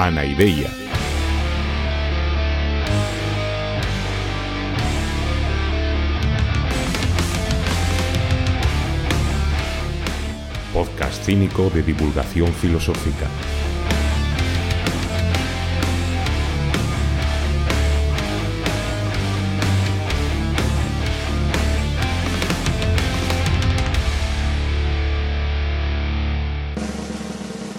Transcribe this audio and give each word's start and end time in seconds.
Anaideia. 0.00 0.70
Podcast 10.72 11.24
cínico 11.24 11.68
de 11.70 11.82
divulgación 11.82 12.46
filosófica. 12.52 13.26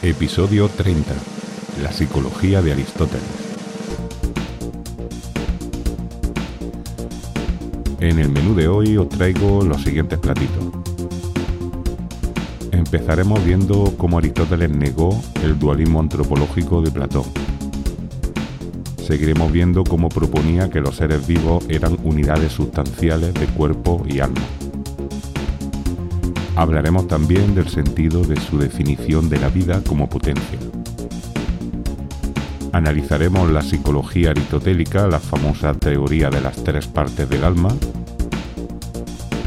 Episodio 0.04 0.68
30. 0.68 1.39
La 1.82 1.94
psicología 1.94 2.62
de 2.62 2.74
Aristóteles. 2.74 3.24
En 8.02 8.20
el 8.20 8.30
menú 8.30 8.54
de 8.54 8.68
hoy 8.68 8.98
os 8.98 9.08
traigo 9.08 9.64
los 9.64 9.82
siguientes 9.82 10.20
platitos. 10.20 10.66
Empezaremos 12.72 13.44
viendo 13.46 13.94
cómo 13.98 14.18
Aristóteles 14.18 14.70
negó 14.70 15.22
el 15.42 15.58
dualismo 15.58 16.02
antropológico 16.02 16.82
de 16.82 16.92
Platón. 16.92 17.24
Seguiremos 19.02 19.50
viendo 19.52 19.86
cómo 19.86 20.10
proponía 20.10 20.70
que 20.70 20.82
los 20.82 20.98
seres 20.98 21.26
vivos 21.26 21.64
eran 21.70 21.98
unidades 22.04 22.52
sustanciales 22.52 23.34
de 23.34 23.46
cuerpo 23.48 24.04
y 24.06 24.20
alma. 24.20 24.42
Hablaremos 26.58 27.08
también 27.08 27.56
del 27.56 27.70
sentido 27.70 28.24
de 28.24 28.36
su 28.36 28.58
definición 28.58 29.30
de 29.30 29.40
la 29.40 29.48
vida 29.48 29.82
como 29.88 30.10
potencia. 30.10 30.60
Analizaremos 32.72 33.50
la 33.52 33.62
psicología 33.62 34.32
aristotélica, 34.32 35.08
la 35.08 35.20
famosa 35.20 35.74
teoría 35.74 36.30
de 36.30 36.42
las 36.42 36.64
tres 36.64 36.88
partes 36.88 37.28
del 37.30 37.44
alma, 37.44 37.70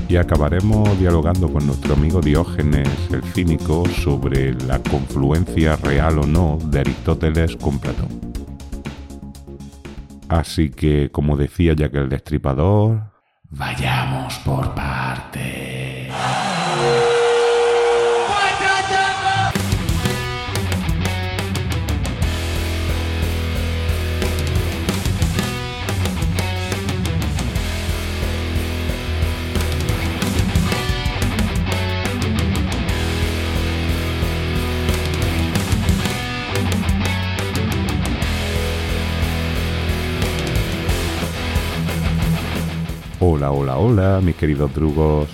y 0.09 0.17
acabaremos 0.17 0.99
dialogando 0.99 1.51
con 1.51 1.67
nuestro 1.67 1.95
amigo 1.95 2.21
Diógenes 2.21 2.89
el 3.13 3.23
cínico 3.23 3.85
sobre 3.89 4.53
la 4.53 4.79
confluencia 4.81 5.77
real 5.77 6.19
o 6.19 6.27
no 6.27 6.59
de 6.67 6.81
Aristóteles 6.81 7.57
con 7.57 7.79
Platón. 7.79 8.21
Así 10.29 10.71
que, 10.71 11.11
como 11.11 11.37
decía 11.37 11.75
que 11.75 11.99
el 11.99 12.09
destripador, 12.09 13.13
vayamos 13.51 14.35
por 14.41 14.75
partes. 14.75 15.02
Hola, 43.25 43.53
hola, 43.53 43.77
hola, 43.77 44.21
mis 44.21 44.35
queridos 44.35 44.75
drugos. 44.75 45.29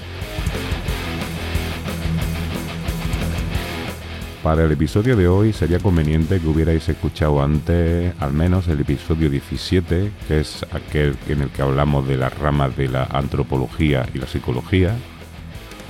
Para 4.43 4.65
el 4.65 4.73
episodio 4.73 5.17
de 5.17 5.27
hoy 5.27 5.55
sería 5.55 5.79
conveniente 5.79 6.39
que 6.39 6.49
hubierais 6.49 6.87
escuchado 6.87 7.43
antes 7.43 8.13
al 8.21 8.35
menos 8.35 8.69
el 8.69 8.81
episodio 8.81 9.31
17, 9.31 10.13
que 10.29 10.41
es 10.41 10.67
aquel 10.71 11.17
en 11.31 11.41
el 11.41 11.49
que 11.49 11.63
hablamos 11.63 12.07
de 12.07 12.19
las 12.19 12.37
ramas 12.39 12.77
de 12.77 12.89
la 12.89 13.05
antropología 13.05 14.07
y 14.13 14.19
la 14.19 14.27
psicología. 14.27 14.95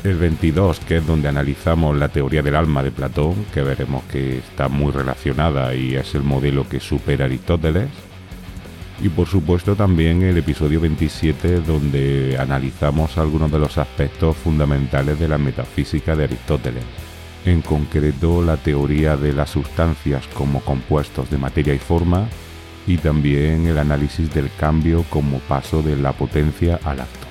El 0.05 0.19
22, 0.19 0.79
que 0.79 0.99
es 0.99 1.07
donde 1.07 1.27
analizamos 1.27 1.99
la 1.99 2.11
teoría 2.11 2.43
del 2.43 2.55
alma 2.55 2.85
de 2.85 2.93
Platón, 2.93 3.45
que 3.53 3.63
veremos 3.63 4.05
que 4.05 4.39
está 4.39 4.69
muy 4.69 4.93
relacionada 4.93 5.75
y 5.75 5.97
es 5.97 6.15
el 6.15 6.23
modelo 6.23 6.69
que 6.69 6.79
supera 6.79 7.25
Aristóteles 7.25 7.89
y 9.01 9.09
por 9.09 9.29
supuesto 9.29 9.77
también 9.77 10.23
el 10.23 10.39
episodio 10.39 10.81
27 10.81 11.61
donde 11.61 12.37
analizamos 12.39 13.17
algunos 13.19 13.51
de 13.53 13.59
los 13.59 13.79
aspectos 13.79 14.37
fundamentales 14.37 15.19
de 15.19 15.29
la 15.29 15.39
metafísica 15.39 16.17
de 16.17 16.25
Aristóteles, 16.25 16.85
en 17.45 17.63
concreto 17.63 18.43
la 18.43 18.57
teoría 18.57 19.17
de 19.17 19.33
las 19.33 19.51
sustancias 19.51 20.27
como 20.35 20.61
compuestos 20.61 21.31
de 21.31 21.39
materia 21.39 21.75
y 21.75 21.79
forma 21.79 22.29
y 22.87 22.97
también 22.97 23.67
el 23.67 23.79
análisis 23.79 24.33
del 24.35 24.51
cambio 24.59 25.05
como 25.11 25.39
paso 25.41 25.83
de 25.83 25.97
la 25.97 26.13
potencia 26.13 26.81
al 26.85 27.01
acto. 27.01 27.27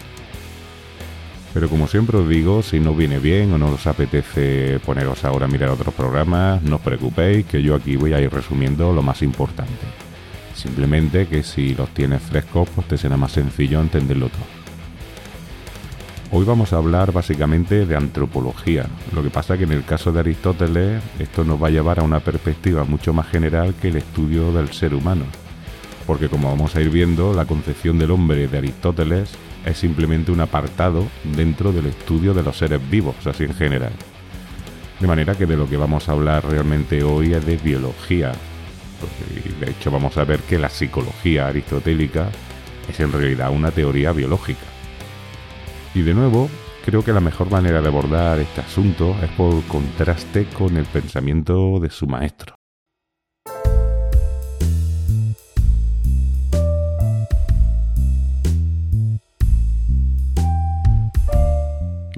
Pero 1.54 1.70
como 1.70 1.88
siempre 1.88 2.18
os 2.18 2.30
digo, 2.30 2.62
si 2.62 2.80
no 2.80 2.94
viene 2.94 3.20
bien 3.20 3.52
o 3.52 3.58
no 3.58 3.72
os 3.72 3.88
apetece 3.88 4.80
poneros 4.86 5.26
ahora 5.26 5.46
a 5.46 5.50
mirar 5.50 5.70
otros 5.70 5.94
programas, 5.94 6.62
no 6.62 6.76
os 6.76 6.82
preocupéis 6.82 7.46
que 7.48 7.64
yo 7.64 7.74
aquí 7.74 7.96
voy 7.96 8.14
a 8.14 8.22
ir 8.22 8.32
resumiendo 8.32 8.94
lo 8.94 9.02
más 9.02 9.24
importante. 9.24 10.07
Simplemente 10.58 11.28
que 11.28 11.44
si 11.44 11.76
los 11.76 11.90
tienes 11.90 12.20
frescos, 12.24 12.68
pues 12.74 12.88
te 12.88 12.98
será 12.98 13.16
más 13.16 13.32
sencillo 13.32 13.80
entenderlo 13.80 14.30
todo. 14.30 14.42
Hoy 16.32 16.46
vamos 16.46 16.74
a 16.74 16.78
hablar 16.78 17.12
básicamente 17.12 17.86
de 17.86 17.96
antropología. 17.96 18.88
Lo 19.14 19.22
que 19.22 19.30
pasa 19.30 19.56
que 19.56 19.66
en 19.66 19.72
el 19.72 19.86
caso 19.86 20.12
de 20.12 20.20
Aristóteles 20.20 21.04
esto 21.20 21.44
nos 21.44 21.62
va 21.62 21.68
a 21.68 21.70
llevar 21.70 22.00
a 22.00 22.04
una 22.04 22.22
perspectiva 22.22 22.86
mucho 22.86 23.14
más 23.14 23.28
general 23.28 23.76
que 23.76 23.90
el 23.90 23.98
estudio 23.98 24.52
del 24.52 24.74
ser 24.74 24.96
humano. 24.96 25.26
Porque 26.08 26.28
como 26.28 26.50
vamos 26.50 26.76
a 26.76 26.82
ir 26.82 26.90
viendo, 26.90 27.36
la 27.36 27.46
concepción 27.46 28.00
del 28.00 28.10
hombre 28.10 28.48
de 28.48 28.58
Aristóteles 28.58 29.30
es 29.64 29.78
simplemente 29.78 30.32
un 30.32 30.42
apartado 30.42 31.06
dentro 31.36 31.72
del 31.72 31.86
estudio 31.86 32.34
de 32.34 32.42
los 32.42 32.58
seres 32.58 32.82
vivos, 32.90 33.16
así 33.28 33.44
en 33.44 33.54
general. 33.54 33.92
De 35.00 35.06
manera 35.06 35.36
que 35.36 35.46
de 35.46 35.56
lo 35.56 35.70
que 35.70 35.78
vamos 35.78 36.10
a 36.10 36.14
hablar 36.14 36.44
realmente 36.50 37.04
hoy 37.04 37.34
es 37.36 37.46
de 37.46 37.58
biología, 37.58 38.32
de 39.60 39.72
hecho 39.72 39.92
vamos 39.92 40.18
a 40.18 40.24
ver 40.24 40.40
que 40.42 40.60
la 40.60 40.70
psicología 40.70 41.48
aristotélica 41.48 42.30
es 42.90 43.00
en 43.00 43.12
realidad 43.12 43.52
una 43.52 43.72
teoría 43.72 44.12
biológica. 44.12 44.66
Y 45.94 46.02
de 46.02 46.14
nuevo, 46.14 46.50
creo 46.86 47.04
que 47.04 47.14
la 47.14 47.20
mejor 47.20 47.50
manera 47.50 47.82
de 47.82 47.88
abordar 47.88 48.40
este 48.40 48.62
asunto 48.62 49.16
es 49.24 49.30
por 49.32 49.64
contraste 49.64 50.46
con 50.46 50.78
el 50.78 50.86
pensamiento 50.86 51.80
de 51.80 51.90
su 51.90 52.08
maestro. 52.08 52.57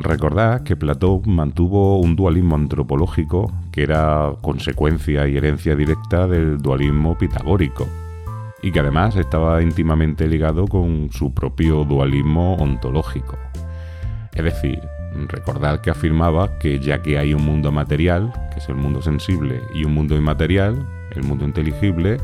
Recordad 0.01 0.63
que 0.63 0.77
Platón 0.77 1.23
mantuvo 1.25 1.99
un 1.99 2.15
dualismo 2.15 2.55
antropológico 2.55 3.51
que 3.69 3.83
era 3.83 4.31
consecuencia 4.41 5.27
y 5.27 5.35
herencia 5.35 5.75
directa 5.75 6.25
del 6.25 6.57
dualismo 6.57 7.17
pitagórico, 7.17 7.85
y 8.61 8.71
que 8.71 8.79
además 8.79 9.17
estaba 9.17 9.61
íntimamente 9.61 10.25
ligado 10.29 10.67
con 10.67 11.09
su 11.11 11.33
propio 11.33 11.83
dualismo 11.83 12.55
ontológico. 12.55 13.37
Es 14.33 14.45
decir, 14.45 14.79
recordad 15.27 15.81
que 15.81 15.89
afirmaba 15.89 16.57
que 16.59 16.79
ya 16.79 17.01
que 17.01 17.17
hay 17.17 17.33
un 17.33 17.43
mundo 17.43 17.73
material, 17.73 18.31
que 18.53 18.59
es 18.59 18.69
el 18.69 18.75
mundo 18.75 19.01
sensible, 19.01 19.59
y 19.75 19.83
un 19.83 19.93
mundo 19.93 20.15
inmaterial, 20.15 20.87
el 21.11 21.23
mundo 21.23 21.43
inteligible, 21.43 22.21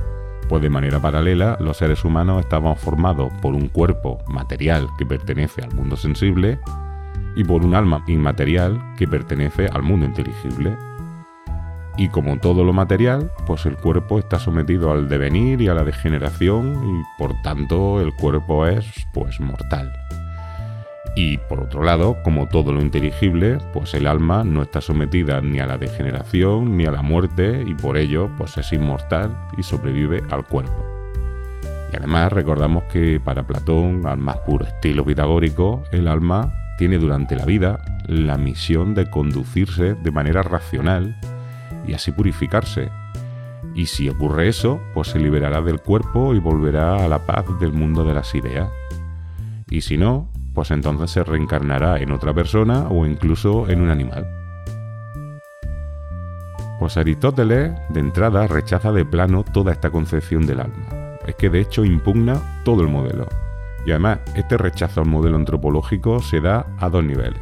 pues 0.47 0.61
de 0.61 0.69
manera 0.69 1.01
paralela 1.01 1.57
los 1.59 1.75
seres 1.75 2.05
humanos 2.05 2.39
estaban 2.39 2.77
formados 2.77 3.33
por 3.41 3.53
un 3.53 3.67
cuerpo 3.67 4.19
material 4.27 4.87
que 4.97 5.05
pertenece 5.05 5.61
al 5.61 5.73
mundo 5.73 5.97
sensible 5.97 6.57
y 7.35 7.43
por 7.43 7.65
un 7.65 7.75
alma 7.75 8.03
inmaterial 8.07 8.81
que 8.97 9.07
pertenece 9.07 9.67
al 9.67 9.83
mundo 9.83 10.05
inteligible. 10.05 10.77
Y 11.97 12.09
como 12.09 12.37
todo 12.39 12.63
lo 12.63 12.73
material, 12.73 13.31
pues 13.45 13.65
el 13.65 13.77
cuerpo 13.77 14.19
está 14.19 14.39
sometido 14.39 14.91
al 14.91 15.07
devenir 15.07 15.61
y 15.61 15.67
a 15.67 15.73
la 15.73 15.83
degeneración 15.83 16.73
y 16.75 17.03
por 17.17 17.41
tanto 17.41 18.01
el 18.01 18.13
cuerpo 18.13 18.67
es 18.67 18.85
pues 19.13 19.39
mortal. 19.39 19.93
Y 21.15 21.37
por 21.37 21.61
otro 21.61 21.81
lado, 21.81 22.17
como 22.23 22.49
todo 22.49 22.73
lo 22.73 22.81
inteligible, 22.81 23.59
pues 23.73 23.93
el 23.93 24.05
alma 24.05 24.43
no 24.43 24.61
está 24.61 24.81
sometida 24.81 25.39
ni 25.39 25.59
a 25.59 25.65
la 25.65 25.77
degeneración 25.77 26.75
ni 26.75 26.85
a 26.85 26.91
la 26.91 27.01
muerte 27.01 27.63
y 27.65 27.73
por 27.73 27.95
ello 27.95 28.29
pues 28.37 28.57
es 28.57 28.73
inmortal 28.73 29.33
y 29.57 29.63
sobrevive 29.63 30.23
al 30.29 30.45
cuerpo. 30.45 30.85
Y 31.93 31.95
además 31.95 32.33
recordamos 32.33 32.83
que 32.91 33.21
para 33.21 33.47
Platón, 33.47 34.05
al 34.05 34.17
más 34.17 34.39
puro 34.39 34.65
estilo 34.65 35.05
pitagórico, 35.05 35.83
el 35.93 36.09
alma 36.09 36.51
tiene 36.77 36.97
durante 36.97 37.35
la 37.35 37.45
vida 37.45 37.79
la 38.07 38.37
misión 38.37 38.93
de 38.93 39.09
conducirse 39.09 39.95
de 39.95 40.11
manera 40.11 40.43
racional 40.43 41.15
y 41.87 41.93
así 41.93 42.11
purificarse. 42.11 42.89
Y 43.73 43.87
si 43.87 44.09
ocurre 44.09 44.47
eso, 44.47 44.81
pues 44.93 45.09
se 45.09 45.19
liberará 45.19 45.61
del 45.61 45.81
cuerpo 45.81 46.33
y 46.33 46.39
volverá 46.39 47.03
a 47.03 47.07
la 47.07 47.19
paz 47.25 47.45
del 47.59 47.73
mundo 47.73 48.03
de 48.05 48.13
las 48.13 48.33
ideas. 48.35 48.69
Y 49.69 49.81
si 49.81 49.97
no, 49.97 50.29
pues 50.53 50.71
entonces 50.71 51.11
se 51.11 51.23
reencarnará 51.23 51.99
en 51.99 52.11
otra 52.11 52.33
persona 52.33 52.87
o 52.89 53.05
incluso 53.05 53.69
en 53.69 53.81
un 53.81 53.89
animal. 53.89 54.25
Pues 56.79 56.97
Aristóteles, 56.97 57.71
de 57.89 57.99
entrada, 57.99 58.47
rechaza 58.47 58.91
de 58.91 59.05
plano 59.05 59.43
toda 59.43 59.71
esta 59.71 59.89
concepción 59.89 60.45
del 60.45 60.59
alma. 60.59 61.17
Es 61.25 61.35
que 61.35 61.49
de 61.49 61.61
hecho 61.61 61.85
impugna 61.85 62.39
todo 62.63 62.81
el 62.81 62.89
modelo. 62.89 63.27
Y 63.85 63.91
además, 63.91 64.19
este 64.35 64.57
rechazo 64.57 65.01
al 65.01 65.07
modelo 65.07 65.35
antropológico 65.35 66.21
se 66.21 66.41
da 66.41 66.65
a 66.79 66.89
dos 66.89 67.03
niveles. 67.03 67.39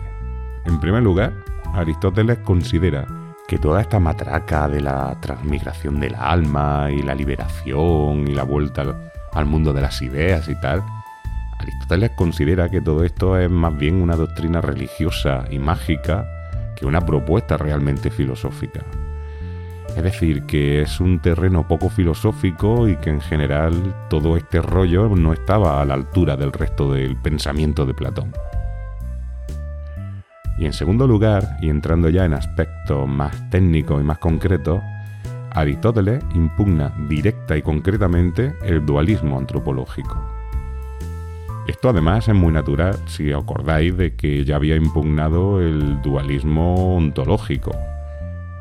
En 0.65 0.79
primer 0.79 1.01
lugar, 1.01 1.33
Aristóteles 1.73 2.39
considera 2.39 3.05
que 3.47 3.57
toda 3.57 3.81
esta 3.81 3.99
matraca 3.99 4.67
de 4.67 4.81
la 4.81 5.19
transmigración 5.21 5.99
del 5.99 6.15
alma 6.15 6.89
y 6.91 7.01
la 7.01 7.15
liberación 7.15 8.27
y 8.27 8.33
la 8.33 8.43
vuelta 8.43 8.83
al 9.33 9.45
mundo 9.45 9.73
de 9.73 9.81
las 9.81 10.01
ideas 10.01 10.47
y 10.49 10.59
tal, 10.59 10.83
Aristóteles 11.59 12.11
considera 12.11 12.69
que 12.69 12.81
todo 12.81 13.03
esto 13.03 13.37
es 13.37 13.49
más 13.49 13.77
bien 13.77 14.01
una 14.01 14.15
doctrina 14.15 14.59
religiosa 14.59 15.45
y 15.49 15.59
mágica 15.59 16.25
que 16.75 16.85
una 16.85 17.01
propuesta 17.05 17.57
realmente 17.57 18.09
filosófica. 18.09 18.81
Es 19.95 20.03
decir, 20.03 20.43
que 20.43 20.81
es 20.81 20.99
un 20.99 21.19
terreno 21.19 21.67
poco 21.67 21.89
filosófico 21.89 22.87
y 22.87 22.95
que 22.95 23.11
en 23.11 23.21
general 23.21 23.95
todo 24.09 24.37
este 24.37 24.61
rollo 24.61 25.07
no 25.09 25.33
estaba 25.33 25.81
a 25.81 25.85
la 25.85 25.93
altura 25.93 26.35
del 26.35 26.51
resto 26.51 26.91
del 26.91 27.15
pensamiento 27.15 27.85
de 27.85 27.93
Platón. 27.93 28.33
Y 30.57 30.65
en 30.65 30.73
segundo 30.73 31.07
lugar, 31.07 31.57
y 31.61 31.69
entrando 31.69 32.09
ya 32.09 32.25
en 32.25 32.33
aspectos 32.33 33.07
más 33.07 33.49
técnicos 33.49 34.01
y 34.01 34.03
más 34.03 34.17
concretos, 34.17 34.81
Aristóteles 35.51 36.23
impugna 36.33 36.91
directa 37.07 37.55
y 37.55 37.61
concretamente 37.61 38.55
el 38.63 38.83
dualismo 38.83 39.37
antropológico. 39.37 40.19
Esto 41.67 41.89
además 41.89 42.27
es 42.27 42.33
muy 42.33 42.51
natural 42.51 42.97
si 43.05 43.31
acordáis 43.31 43.95
de 43.95 44.15
que 44.15 44.43
ya 44.43 44.55
había 44.55 44.75
impugnado 44.75 45.61
el 45.61 46.01
dualismo 46.01 46.95
ontológico. 46.95 47.71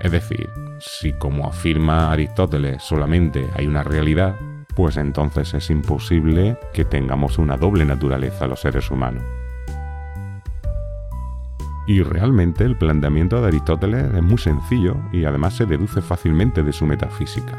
Es 0.01 0.13
decir, 0.13 0.51
si 0.85 1.13
como 1.13 1.47
afirma 1.47 2.11
Aristóteles 2.11 2.83
solamente 2.83 3.49
hay 3.55 3.67
una 3.67 3.85
realidad, 3.85 4.37
pues 4.75 4.97
entonces 4.97 5.55
es 5.55 5.71
imposible 5.71 6.59
que 6.73 6.85
tengamos 6.85 7.39
una 7.39 7.57
doble 7.57 7.85
naturaleza 7.85 8.49
los 8.49 8.61
seres 8.61 8.91
humanos. 8.91 9.23
Y 11.87 12.03
realmente 12.03 12.65
el 12.65 12.77
planteamiento 12.77 13.41
de 13.41 13.49
Aristóteles 13.49 14.13
es 14.13 14.23
muy 14.23 14.39
sencillo 14.39 14.97
y 15.13 15.25
además 15.25 15.55
se 15.55 15.67
deduce 15.67 16.01
fácilmente 16.01 16.63
de 16.63 16.73
su 16.73 16.87
metafísica. 16.87 17.59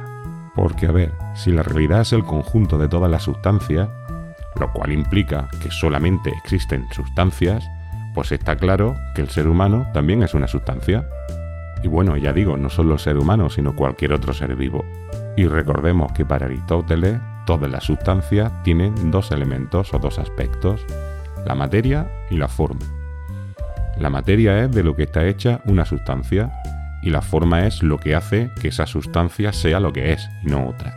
Porque, 0.55 0.87
a 0.87 0.91
ver, 0.91 1.13
si 1.35 1.51
la 1.51 1.63
realidad 1.63 2.01
es 2.01 2.13
el 2.13 2.23
conjunto 2.23 2.77
de 2.77 2.87
todas 2.87 3.11
las 3.11 3.23
sustancias, 3.23 3.89
lo 4.59 4.71
cual 4.71 4.91
implica 4.91 5.49
que 5.61 5.71
solamente 5.71 6.31
existen 6.43 6.85
sustancias, 6.91 7.65
pues 8.13 8.31
está 8.31 8.55
claro 8.55 8.95
que 9.15 9.21
el 9.21 9.29
ser 9.29 9.47
humano 9.47 9.87
también 9.93 10.23
es 10.23 10.33
una 10.33 10.47
sustancia. 10.47 11.07
Y 11.83 11.89
bueno, 11.89 12.15
ya 12.15 12.31
digo, 12.31 12.57
no 12.57 12.69
solo 12.69 12.93
el 12.93 12.99
ser 12.99 13.17
humano, 13.17 13.49
sino 13.49 13.75
cualquier 13.75 14.13
otro 14.13 14.33
ser 14.33 14.55
vivo. 14.55 14.85
Y 15.35 15.45
recordemos 15.45 16.13
que 16.13 16.25
para 16.25 16.45
Aristóteles 16.45 17.19
todas 17.45 17.69
las 17.69 17.83
sustancias 17.83 18.51
tienen 18.63 19.11
dos 19.11 19.31
elementos 19.31 19.93
o 19.93 19.99
dos 19.99 20.17
aspectos, 20.17 20.85
la 21.45 21.55
materia 21.55 22.09
y 22.29 22.37
la 22.37 22.47
forma. 22.47 22.85
La 23.97 24.09
materia 24.09 24.63
es 24.63 24.71
de 24.71 24.83
lo 24.83 24.95
que 24.95 25.03
está 25.03 25.25
hecha 25.27 25.61
una 25.65 25.85
sustancia 25.85 26.51
y 27.03 27.09
la 27.09 27.21
forma 27.21 27.67
es 27.67 27.83
lo 27.83 27.97
que 27.97 28.15
hace 28.15 28.49
que 28.61 28.69
esa 28.69 28.85
sustancia 28.85 29.51
sea 29.51 29.79
lo 29.79 29.91
que 29.91 30.13
es 30.13 30.29
y 30.43 30.47
no 30.47 30.69
otra. 30.69 30.95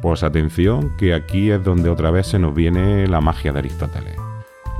Pues 0.00 0.22
atención 0.22 0.96
que 0.96 1.12
aquí 1.12 1.50
es 1.50 1.62
donde 1.62 1.90
otra 1.90 2.10
vez 2.10 2.28
se 2.28 2.38
nos 2.38 2.54
viene 2.54 3.06
la 3.08 3.20
magia 3.20 3.52
de 3.52 3.58
Aristóteles. 3.58 4.16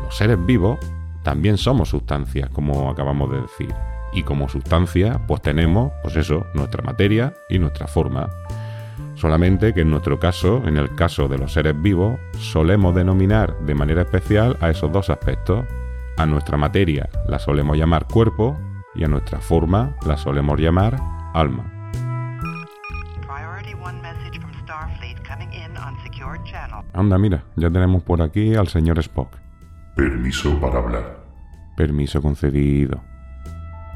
Los 0.02 0.16
seres 0.16 0.38
vivos 0.46 0.78
también 1.22 1.58
somos 1.58 1.90
sustancias, 1.90 2.48
como 2.50 2.88
acabamos 2.88 3.30
de 3.30 3.42
decir. 3.42 3.74
Y 4.12 4.22
como 4.22 4.48
sustancia, 4.48 5.20
pues 5.26 5.42
tenemos, 5.42 5.92
pues 6.02 6.16
eso, 6.16 6.46
nuestra 6.54 6.82
materia 6.82 7.34
y 7.48 7.58
nuestra 7.58 7.86
forma. 7.86 8.28
Solamente 9.14 9.74
que 9.74 9.80
en 9.80 9.90
nuestro 9.90 10.18
caso, 10.18 10.62
en 10.64 10.76
el 10.76 10.94
caso 10.94 11.28
de 11.28 11.38
los 11.38 11.52
seres 11.52 11.74
vivos, 11.80 12.18
solemos 12.38 12.94
denominar 12.94 13.58
de 13.60 13.74
manera 13.74 14.02
especial 14.02 14.56
a 14.60 14.70
esos 14.70 14.92
dos 14.92 15.10
aspectos. 15.10 15.64
A 16.16 16.26
nuestra 16.26 16.56
materia 16.56 17.08
la 17.28 17.38
solemos 17.38 17.76
llamar 17.76 18.06
cuerpo 18.06 18.56
y 18.94 19.04
a 19.04 19.08
nuestra 19.08 19.40
forma 19.40 19.96
la 20.06 20.16
solemos 20.16 20.58
llamar 20.60 20.96
alma. 21.34 21.72
Anda, 26.92 27.18
mira, 27.18 27.44
ya 27.56 27.70
tenemos 27.70 28.02
por 28.02 28.22
aquí 28.22 28.54
al 28.54 28.68
señor 28.68 28.98
Spock. 28.98 29.36
Permiso 29.96 30.58
para 30.60 30.78
hablar. 30.78 31.18
Permiso 31.76 32.22
concedido. 32.22 33.00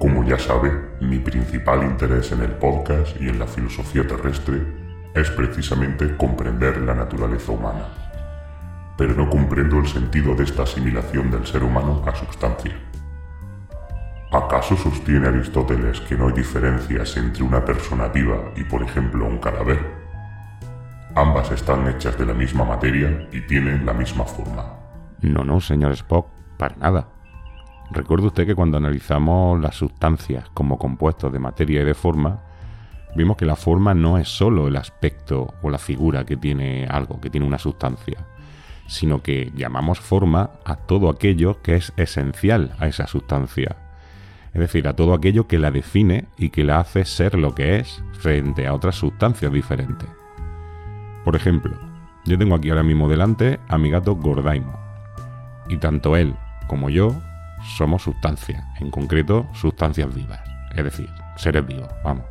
Como 0.03 0.25
ya 0.25 0.37
sabe, 0.37 0.73
mi 1.01 1.21
principal 1.21 1.85
interés 1.85 2.33
en 2.33 2.41
el 2.43 2.51
podcast 2.51 3.17
y 3.21 3.29
en 3.29 3.39
la 3.39 3.47
filosofía 3.47 4.05
terrestre 4.05 4.61
es 5.15 5.31
precisamente 5.31 6.17
comprender 6.17 6.79
la 6.79 6.93
naturaleza 6.93 7.53
humana. 7.53 7.87
Pero 8.99 9.15
no 9.15 9.31
comprendo 9.31 9.79
el 9.79 9.87
sentido 9.87 10.35
de 10.35 10.43
esta 10.43 10.65
asimilación 10.65 11.31
del 11.31 11.47
ser 11.47 11.63
humano 11.63 12.03
a 12.05 12.17
sustancia. 12.17 12.73
¿Acaso 14.33 14.77
sostiene 14.77 15.29
Aristóteles 15.29 16.01
que 16.01 16.17
no 16.17 16.27
hay 16.27 16.33
diferencias 16.33 17.17
entre 17.17 17.45
una 17.45 17.65
persona 17.65 18.09
viva 18.09 18.51
y, 18.57 18.65
por 18.65 18.83
ejemplo, 18.83 19.25
un 19.25 19.39
cadáver? 19.39 19.79
Ambas 21.15 21.53
están 21.53 21.87
hechas 21.87 22.19
de 22.19 22.27
la 22.27 22.35
misma 22.35 22.65
materia 22.65 23.29
y 23.31 23.41
tienen 23.43 23.87
la 23.87 23.93
misma 23.93 24.25
forma. 24.25 24.65
No, 25.21 25.45
no, 25.45 25.61
señor 25.61 25.93
Spock, 25.93 26.27
para 26.59 26.75
nada. 26.75 27.12
Recuerde 27.93 28.29
usted 28.29 28.47
que 28.47 28.55
cuando 28.55 28.79
analizamos 28.79 29.61
las 29.61 29.75
sustancias 29.75 30.49
como 30.55 30.79
compuestos 30.79 31.31
de 31.31 31.39
materia 31.39 31.83
y 31.83 31.85
de 31.85 31.93
forma, 31.93 32.41
vimos 33.15 33.37
que 33.37 33.45
la 33.45 33.55
forma 33.55 33.93
no 33.93 34.17
es 34.17 34.29
solo 34.29 34.67
el 34.67 34.77
aspecto 34.77 35.53
o 35.61 35.69
la 35.69 35.77
figura 35.77 36.25
que 36.25 36.39
tiene 36.39 36.87
algo, 36.87 37.21
que 37.21 37.29
tiene 37.29 37.47
una 37.47 37.59
sustancia, 37.59 38.27
sino 38.87 39.23
que 39.23 39.53
llamamos 39.55 40.01
forma 40.01 40.53
a 40.65 40.77
todo 40.77 41.11
aquello 41.11 41.61
que 41.61 41.77
es 41.77 41.93
esencial 41.99 42.75
a 42.79 42.87
esa 42.87 43.07
sustancia. 43.07 43.77
Es 44.55 44.61
decir, 44.61 44.89
a 44.89 44.97
todo 44.97 45.13
aquello 45.13 45.47
que 45.47 45.59
la 45.59 45.71
define 45.71 46.25
y 46.39 46.49
que 46.49 46.65
la 46.65 46.81
hace 46.81 47.05
ser 47.05 47.39
lo 47.39 47.55
que 47.55 47.77
es 47.77 48.03
frente 48.13 48.67
a 48.67 48.73
otras 48.73 48.97
sustancias 48.97 49.53
diferentes. 49.53 50.09
Por 51.27 51.37
ejemplo, 51.37 51.79
yo 52.25 52.39
tengo 52.39 52.55
aquí 52.55 52.71
ahora 52.71 52.83
mismo 52.83 53.07
delante 53.07 53.61
a 53.69 53.77
mi 53.77 53.91
gato 53.91 54.15
Gordaimo. 54.15 54.81
Y 55.69 55.77
tanto 55.77 56.17
él 56.17 56.35
como 56.69 56.89
yo 56.89 57.15
somos 57.77 58.03
sustancias, 58.03 58.65
en 58.81 58.91
concreto 58.91 59.47
sustancias 59.53 60.15
vivas, 60.15 60.41
es 60.75 60.85
decir, 60.85 61.09
seres 61.37 61.67
vivos, 61.67 61.89
vamos. 62.05 62.25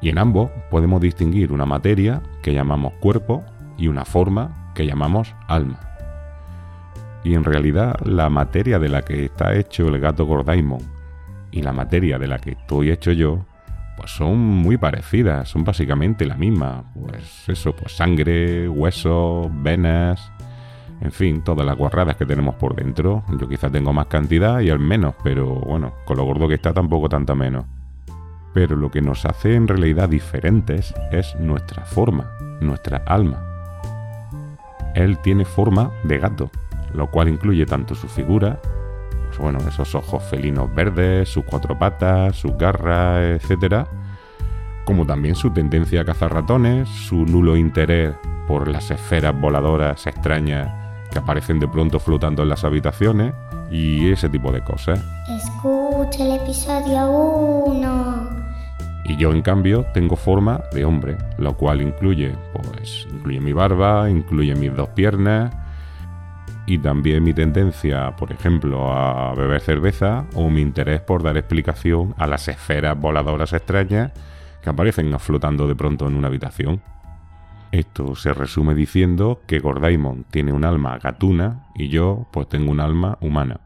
Y 0.00 0.10
en 0.10 0.18
ambos 0.18 0.50
podemos 0.70 1.00
distinguir 1.00 1.52
una 1.52 1.66
materia 1.66 2.22
que 2.42 2.52
llamamos 2.52 2.92
cuerpo 3.00 3.44
y 3.78 3.88
una 3.88 4.04
forma 4.04 4.72
que 4.74 4.86
llamamos 4.86 5.34
alma. 5.48 5.80
Y 7.24 7.34
en 7.34 7.44
realidad 7.44 7.96
la 8.04 8.28
materia 8.28 8.78
de 8.78 8.90
la 8.90 9.02
que 9.02 9.24
está 9.24 9.54
hecho 9.54 9.88
el 9.88 9.98
gato 9.98 10.26
Gordaimon 10.26 10.82
y 11.50 11.62
la 11.62 11.72
materia 11.72 12.18
de 12.18 12.26
la 12.26 12.38
que 12.38 12.50
estoy 12.50 12.90
hecho 12.90 13.12
yo, 13.12 13.46
pues 13.96 14.10
son 14.10 14.38
muy 14.38 14.76
parecidas, 14.76 15.48
son 15.48 15.64
básicamente 15.64 16.26
la 16.26 16.36
misma. 16.36 16.84
Pues 16.94 17.48
eso, 17.48 17.74
pues 17.74 17.96
sangre, 17.96 18.68
huesos, 18.68 19.48
venas, 19.62 20.32
en 21.00 21.12
fin, 21.12 21.42
todas 21.42 21.66
las 21.66 21.76
guarradas 21.76 22.16
que 22.16 22.26
tenemos 22.26 22.54
por 22.54 22.74
dentro. 22.74 23.24
Yo 23.38 23.48
quizá 23.48 23.70
tengo 23.70 23.92
más 23.92 24.06
cantidad 24.06 24.60
y 24.60 24.70
al 24.70 24.78
menos, 24.78 25.14
pero 25.22 25.46
bueno, 25.46 25.92
con 26.04 26.16
lo 26.16 26.24
gordo 26.24 26.48
que 26.48 26.54
está 26.54 26.72
tampoco 26.72 27.08
tanta 27.08 27.34
menos. 27.34 27.64
Pero 28.52 28.76
lo 28.76 28.90
que 28.90 29.02
nos 29.02 29.24
hace 29.24 29.54
en 29.54 29.66
realidad 29.66 30.08
diferentes 30.08 30.94
es 31.10 31.34
nuestra 31.36 31.84
forma, 31.84 32.30
nuestra 32.60 32.98
alma. 33.06 33.42
Él 34.94 35.18
tiene 35.18 35.44
forma 35.44 35.90
de 36.04 36.18
gato, 36.18 36.50
lo 36.94 37.10
cual 37.10 37.28
incluye 37.28 37.66
tanto 37.66 37.96
su 37.96 38.06
figura, 38.06 38.60
pues 39.26 39.38
bueno, 39.38 39.58
esos 39.68 39.96
ojos 39.96 40.22
felinos 40.22 40.72
verdes, 40.72 41.28
sus 41.28 41.44
cuatro 41.44 41.76
patas, 41.76 42.36
sus 42.36 42.56
garras, 42.56 43.42
etc., 43.42 43.86
como 44.84 45.04
también 45.04 45.34
su 45.34 45.50
tendencia 45.50 46.02
a 46.02 46.04
cazar 46.04 46.32
ratones, 46.32 46.88
su 46.88 47.24
nulo 47.24 47.56
interés 47.56 48.14
por 48.46 48.68
las 48.68 48.90
esferas 48.90 49.38
voladoras 49.38 50.06
extrañas 50.06 50.83
que 51.14 51.20
aparecen 51.20 51.60
de 51.60 51.68
pronto 51.68 52.00
flotando 52.00 52.42
en 52.42 52.48
las 52.48 52.64
habitaciones 52.64 53.32
y 53.70 54.10
ese 54.10 54.28
tipo 54.28 54.50
de 54.50 54.62
cosas. 54.62 55.00
Escucha 55.28 56.24
el 56.24 56.40
episodio 56.40 57.08
1. 57.08 58.28
Y 59.04 59.16
yo 59.16 59.32
en 59.32 59.40
cambio 59.42 59.86
tengo 59.94 60.16
forma 60.16 60.60
de 60.72 60.84
hombre, 60.84 61.16
lo 61.38 61.56
cual 61.56 61.82
incluye, 61.82 62.34
pues, 62.52 63.06
incluye 63.12 63.40
mi 63.40 63.52
barba, 63.52 64.10
incluye 64.10 64.56
mis 64.56 64.74
dos 64.74 64.88
piernas 64.88 65.54
y 66.66 66.78
también 66.78 67.22
mi 67.22 67.32
tendencia, 67.32 68.16
por 68.16 68.32
ejemplo, 68.32 68.92
a 68.92 69.34
beber 69.34 69.60
cerveza 69.60 70.24
o 70.34 70.50
mi 70.50 70.62
interés 70.62 71.00
por 71.00 71.22
dar 71.22 71.36
explicación 71.36 72.14
a 72.18 72.26
las 72.26 72.48
esferas 72.48 72.98
voladoras 72.98 73.52
extrañas 73.52 74.10
que 74.60 74.70
aparecen 74.70 75.16
flotando 75.20 75.68
de 75.68 75.76
pronto 75.76 76.08
en 76.08 76.16
una 76.16 76.26
habitación. 76.26 76.82
Esto 77.72 78.14
se 78.14 78.32
resume 78.32 78.74
diciendo 78.74 79.42
que 79.46 79.58
Gordaimon 79.58 80.24
tiene 80.30 80.52
un 80.52 80.64
alma 80.64 80.98
gatuna 80.98 81.66
y 81.74 81.88
yo 81.88 82.26
pues 82.32 82.48
tengo 82.48 82.70
un 82.70 82.80
alma 82.80 83.18
humana. 83.20 83.60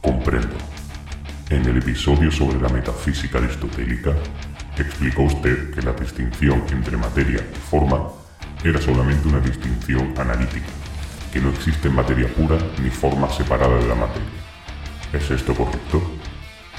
Comprendo. 0.00 0.56
En 1.50 1.64
el 1.66 1.78
episodio 1.78 2.30
sobre 2.30 2.60
la 2.60 2.68
metafísica 2.68 3.38
aristotélica, 3.38 4.14
explicó 4.78 5.24
usted 5.24 5.74
que 5.74 5.82
la 5.82 5.92
distinción 5.92 6.62
entre 6.70 6.96
materia 6.96 7.40
y 7.40 7.56
forma 7.56 8.19
era 8.64 8.80
solamente 8.80 9.26
una 9.26 9.40
distinción 9.40 10.12
analítica, 10.18 10.66
que 11.32 11.40
no 11.40 11.50
existe 11.50 11.88
materia 11.88 12.28
pura 12.28 12.58
ni 12.82 12.90
forma 12.90 13.28
separada 13.30 13.78
de 13.78 13.88
la 13.88 13.94
materia. 13.94 14.28
¿Es 15.12 15.30
esto 15.30 15.54
correcto? 15.54 16.02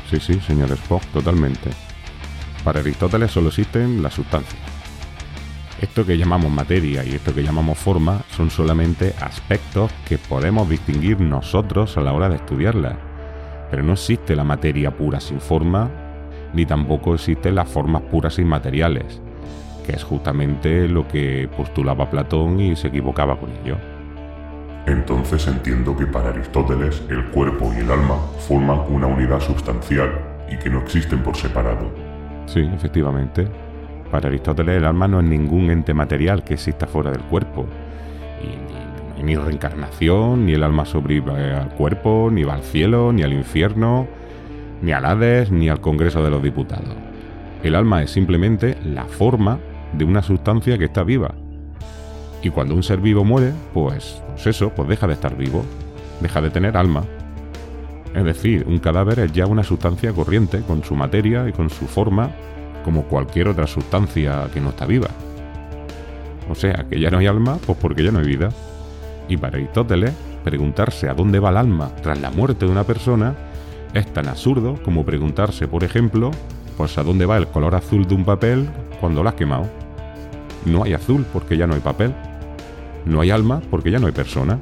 Sí, 0.09 0.19
sí, 0.19 0.39
señor 0.41 0.71
Spock, 0.71 1.03
totalmente. 1.07 1.71
Para 2.63 2.81
Aristóteles 2.81 3.31
solo 3.31 3.47
existen 3.47 4.03
las 4.03 4.13
sustancias. 4.13 4.61
Esto 5.81 6.05
que 6.05 6.17
llamamos 6.17 6.51
materia 6.51 7.03
y 7.03 7.15
esto 7.15 7.33
que 7.33 7.41
llamamos 7.41 7.79
forma 7.79 8.21
son 8.35 8.51
solamente 8.51 9.15
aspectos 9.19 9.91
que 10.07 10.19
podemos 10.19 10.69
distinguir 10.69 11.19
nosotros 11.19 11.97
a 11.97 12.01
la 12.01 12.13
hora 12.13 12.29
de 12.29 12.35
estudiarlas. 12.35 12.97
Pero 13.71 13.81
no 13.81 13.93
existe 13.93 14.35
la 14.35 14.43
materia 14.43 14.95
pura 14.95 15.19
sin 15.19 15.41
forma, 15.41 15.89
ni 16.53 16.67
tampoco 16.67 17.15
existen 17.15 17.55
las 17.55 17.67
formas 17.67 18.03
puras 18.03 18.35
sin 18.35 18.47
materiales, 18.47 19.21
que 19.85 19.93
es 19.93 20.03
justamente 20.03 20.88
lo 20.88 21.07
que 21.07 21.50
postulaba 21.55 22.09
Platón 22.09 22.59
y 22.59 22.75
se 22.75 22.88
equivocaba 22.88 23.39
con 23.39 23.50
ello. 23.63 23.77
Entonces 24.88 25.47
entiendo 25.47 25.95
que 25.95 26.07
para 26.07 26.29
Aristóteles 26.29 27.03
el 27.09 27.25
cuerpo 27.25 27.71
y 27.75 27.81
el 27.81 27.91
alma 27.91 28.15
forman 28.47 28.79
una 28.89 29.07
unidad 29.07 29.39
sustancial 29.39 30.11
y 30.50 30.57
que 30.57 30.69
no 30.69 30.79
existen 30.79 31.19
por 31.19 31.35
separado. 31.35 31.91
Sí, 32.47 32.67
efectivamente. 32.73 33.47
Para 34.09 34.27
Aristóteles 34.27 34.77
el 34.77 34.85
alma 34.85 35.07
no 35.07 35.19
es 35.19 35.25
ningún 35.25 35.69
ente 35.69 35.93
material 35.93 36.43
que 36.43 36.55
exista 36.55 36.88
fuera 36.88 37.11
del 37.11 37.21
cuerpo. 37.21 37.65
Y 38.41 39.21
ni, 39.21 39.23
ni 39.23 39.35
reencarnación, 39.35 40.45
ni 40.45 40.53
el 40.53 40.63
alma 40.63 40.85
sobrevive 40.85 41.53
al 41.53 41.69
cuerpo, 41.69 42.29
ni 42.31 42.43
va 42.43 42.55
al 42.55 42.63
cielo, 42.63 43.13
ni 43.13 43.21
al 43.21 43.33
infierno, 43.33 44.07
ni 44.81 44.91
al 44.91 45.05
Hades, 45.05 45.51
ni 45.51 45.69
al 45.69 45.79
Congreso 45.79 46.23
de 46.23 46.31
los 46.31 46.41
Diputados. 46.41 46.95
El 47.63 47.75
alma 47.75 48.01
es 48.01 48.09
simplemente 48.09 48.75
la 48.83 49.05
forma 49.05 49.59
de 49.93 50.05
una 50.05 50.21
sustancia 50.21 50.77
que 50.77 50.86
está 50.86 51.03
viva. 51.03 51.33
Y 52.41 52.50
cuando 52.50 52.75
un 52.75 52.83
ser 52.83 53.00
vivo 53.00 53.24
muere, 53.24 53.53
pues, 53.74 54.21
pues 54.29 54.48
eso, 54.48 54.69
pues 54.69 54.88
deja 54.88 55.07
de 55.07 55.13
estar 55.13 55.36
vivo, 55.36 55.63
deja 56.21 56.41
de 56.41 56.50
tener 56.50 56.75
alma. 56.77 57.03
Es 58.15 58.24
decir, 58.24 58.65
un 58.67 58.79
cadáver 58.79 59.19
es 59.19 59.31
ya 59.31 59.45
una 59.45 59.63
sustancia 59.63 60.12
corriente, 60.12 60.62
con 60.62 60.83
su 60.83 60.95
materia 60.95 61.48
y 61.48 61.53
con 61.53 61.69
su 61.69 61.86
forma, 61.86 62.31
como 62.83 63.03
cualquier 63.03 63.48
otra 63.48 63.67
sustancia 63.67 64.50
que 64.53 64.60
no 64.60 64.69
está 64.69 64.86
viva. 64.86 65.10
O 66.50 66.55
sea, 66.55 66.86
que 66.89 67.00
ya 67.00 67.10
no 67.10 67.19
hay 67.19 67.27
alma, 67.27 67.57
pues 67.65 67.77
porque 67.79 68.03
ya 68.03 68.12
no 68.12 68.19
hay 68.19 68.25
vida. 68.25 68.50
Y 69.29 69.38
para 69.38 69.57
Aristóteles, 69.57 70.12
preguntarse 70.43 71.07
a 71.07 71.13
dónde 71.13 71.39
va 71.39 71.50
el 71.50 71.57
alma 71.57 71.91
tras 72.01 72.19
la 72.19 72.31
muerte 72.31 72.65
de 72.65 72.71
una 72.71 72.83
persona 72.83 73.36
es 73.93 74.07
tan 74.07 74.27
absurdo 74.27 74.79
como 74.83 75.05
preguntarse, 75.05 75.67
por 75.67 75.83
ejemplo, 75.83 76.31
pues 76.77 76.98
a 76.98 77.03
dónde 77.03 77.25
va 77.25 77.38
el 77.38 77.48
color 77.48 77.75
azul 77.75 78.07
de 78.07 78.15
un 78.15 78.24
papel 78.24 78.69
cuando 79.00 79.21
lo 79.21 79.29
has 79.29 79.36
quemado. 79.36 79.80
No 80.65 80.83
hay 80.83 80.93
azul 80.93 81.25
porque 81.31 81.57
ya 81.57 81.67
no 81.67 81.73
hay 81.73 81.79
papel. 81.79 82.13
No 83.05 83.21
hay 83.21 83.31
alma 83.31 83.61
porque 83.69 83.91
ya 83.91 83.99
no 83.99 84.07
hay 84.07 84.13
persona. 84.13 84.59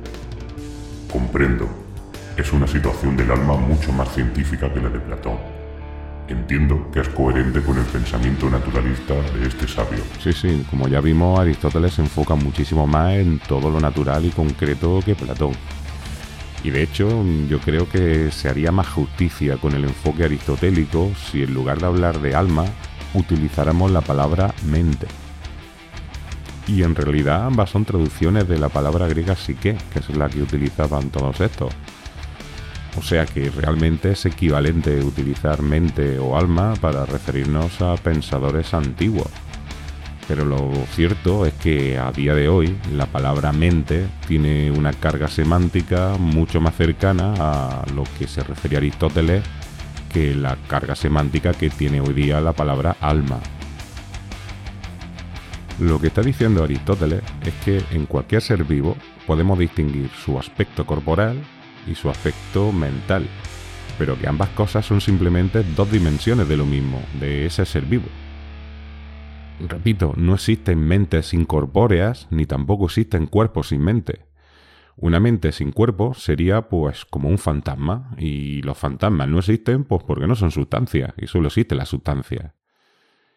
Comprendo. 1.11 1.67
Es 2.37 2.53
una 2.53 2.67
situación 2.67 3.17
del 3.17 3.31
alma 3.31 3.55
mucho 3.55 3.91
más 3.91 4.13
científica 4.13 4.73
que 4.73 4.79
la 4.79 4.89
de 4.89 4.99
Platón. 4.99 5.37
Entiendo 6.29 6.89
que 6.91 6.99
es 7.01 7.09
coherente 7.09 7.61
con 7.61 7.77
el 7.77 7.85
pensamiento 7.85 8.49
naturalista 8.49 9.15
de 9.15 9.47
este 9.47 9.67
sabio. 9.67 9.99
Sí, 10.21 10.31
sí, 10.31 10.63
como 10.69 10.87
ya 10.87 11.01
vimos, 11.01 11.39
Aristóteles 11.39 11.95
se 11.95 12.03
enfoca 12.03 12.35
muchísimo 12.35 12.85
más 12.85 13.15
en 13.15 13.39
todo 13.39 13.71
lo 13.71 13.79
natural 13.79 14.23
y 14.25 14.29
concreto 14.29 14.99
que 15.03 15.15
Platón. 15.15 15.53
Y 16.63 16.69
de 16.69 16.83
hecho, 16.83 17.25
yo 17.49 17.59
creo 17.59 17.89
que 17.89 18.31
se 18.31 18.47
haría 18.47 18.71
más 18.71 18.87
justicia 18.87 19.57
con 19.57 19.73
el 19.73 19.85
enfoque 19.85 20.25
aristotélico 20.25 21.11
si 21.15 21.43
en 21.43 21.53
lugar 21.53 21.79
de 21.79 21.87
hablar 21.87 22.19
de 22.19 22.35
alma, 22.35 22.65
utilizáramos 23.13 23.91
la 23.91 24.01
palabra 24.01 24.53
mente. 24.65 25.07
Y 26.69 26.83
en 26.83 26.93
realidad 26.93 27.47
ambas 27.47 27.71
son 27.71 27.83
traducciones 27.83 28.47
de 28.47 28.59
la 28.59 28.69
palabra 28.69 29.07
griega 29.07 29.35
psique, 29.35 29.75
que 29.91 29.99
es 29.99 30.09
la 30.15 30.29
que 30.29 30.43
utilizaban 30.43 31.09
todos 31.09 31.41
estos. 31.41 31.73
O 32.95 33.01
sea 33.01 33.25
que 33.25 33.49
realmente 33.49 34.11
es 34.11 34.25
equivalente 34.27 35.03
utilizar 35.03 35.63
mente 35.63 36.19
o 36.19 36.37
alma 36.37 36.75
para 36.79 37.07
referirnos 37.07 37.81
a 37.81 37.95
pensadores 37.95 38.75
antiguos. 38.75 39.27
Pero 40.27 40.45
lo 40.45 40.71
cierto 40.93 41.47
es 41.47 41.53
que 41.53 41.97
a 41.97 42.11
día 42.11 42.35
de 42.35 42.49
hoy 42.49 42.77
la 42.93 43.07
palabra 43.07 43.51
mente 43.51 44.05
tiene 44.27 44.69
una 44.69 44.93
carga 44.93 45.27
semántica 45.27 46.17
mucho 46.19 46.61
más 46.61 46.75
cercana 46.75 47.33
a 47.39 47.85
lo 47.95 48.03
que 48.19 48.27
se 48.27 48.43
refería 48.43 48.77
Aristóteles 48.77 49.43
que 50.13 50.35
la 50.35 50.55
carga 50.67 50.95
semántica 50.95 51.53
que 51.53 51.71
tiene 51.71 51.99
hoy 51.99 52.13
día 52.13 52.41
la 52.41 52.53
palabra 52.53 52.95
alma. 53.01 53.39
Lo 55.79 55.97
que 55.97 56.07
está 56.07 56.21
diciendo 56.21 56.61
Aristóteles 56.61 57.23
es 57.41 57.53
que 57.63 57.81
en 57.95 58.05
cualquier 58.05 58.41
ser 58.41 58.65
vivo 58.65 58.97
podemos 59.25 59.57
distinguir 59.57 60.09
su 60.09 60.37
aspecto 60.37 60.85
corporal 60.85 61.41
y 61.87 61.95
su 61.95 62.09
aspecto 62.09 62.73
mental, 62.73 63.25
pero 63.97 64.19
que 64.19 64.27
ambas 64.27 64.49
cosas 64.49 64.85
son 64.85 64.99
simplemente 64.99 65.63
dos 65.63 65.89
dimensiones 65.89 66.49
de 66.49 66.57
lo 66.57 66.65
mismo, 66.65 67.01
de 67.21 67.45
ese 67.45 67.65
ser 67.65 67.85
vivo. 67.85 68.07
Repito, 69.69 70.13
no 70.17 70.33
existen 70.33 70.79
mentes 70.79 71.33
incorpóreas 71.33 72.27
ni 72.29 72.45
tampoco 72.45 72.85
existen 72.85 73.25
cuerpos 73.25 73.69
sin 73.69 73.81
mente. 73.81 74.25
Una 74.97 75.21
mente 75.21 75.53
sin 75.53 75.71
cuerpo 75.71 76.13
sería 76.13 76.67
pues 76.67 77.05
como 77.05 77.29
un 77.29 77.37
fantasma 77.37 78.13
y 78.17 78.61
los 78.63 78.77
fantasmas 78.77 79.29
no 79.29 79.39
existen 79.39 79.85
pues 79.85 80.03
porque 80.03 80.27
no 80.27 80.35
son 80.35 80.51
sustancias 80.51 81.13
y 81.17 81.27
solo 81.27 81.47
existe 81.47 81.73
la 81.73 81.85
sustancia. 81.85 82.53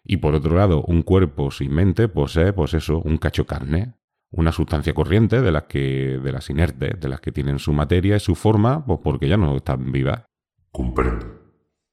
Y 0.05 0.19
por 0.19 0.35
otro 0.35 0.57
lado, 0.57 0.83
un 0.83 1.03
cuerpo 1.03 1.51
sin 1.51 1.73
mente 1.73 2.09
posee 2.09 2.53
pues 2.53 2.75
eso, 2.75 3.01
un 3.01 3.19
cacho 3.19 3.47
carne, 3.47 3.95
una 4.31 4.51
sustancia 4.51 4.95
corriente 4.95 5.41
de 5.41 5.53
las 5.53 5.65
que 5.65 6.19
de 6.23 6.33
las 6.33 6.51
inertes, 6.51 6.99
de 6.99 7.09
las 7.09 7.21
que 7.21 7.33
tienen 7.33 7.59
su 7.59 7.73
materia 7.73 8.17
y 8.17 8.21
su 8.21 8.35
forma 8.35 8.85
pues 8.85 9.01
porque 9.03 9.29
ya 9.29 9.37
no 9.37 9.57
están 9.57 9.93
vivas. 9.93 10.25
Comprendo. 10.71 11.27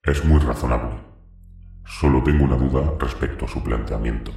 Es 0.03 0.23
muy 0.25 0.39
razonable. 0.39 0.95
Solo 1.85 2.23
tengo 2.23 2.45
una 2.45 2.55
duda 2.55 2.93
respecto 2.99 3.45
a 3.45 3.47
su 3.47 3.61
planteamiento. 3.63 4.31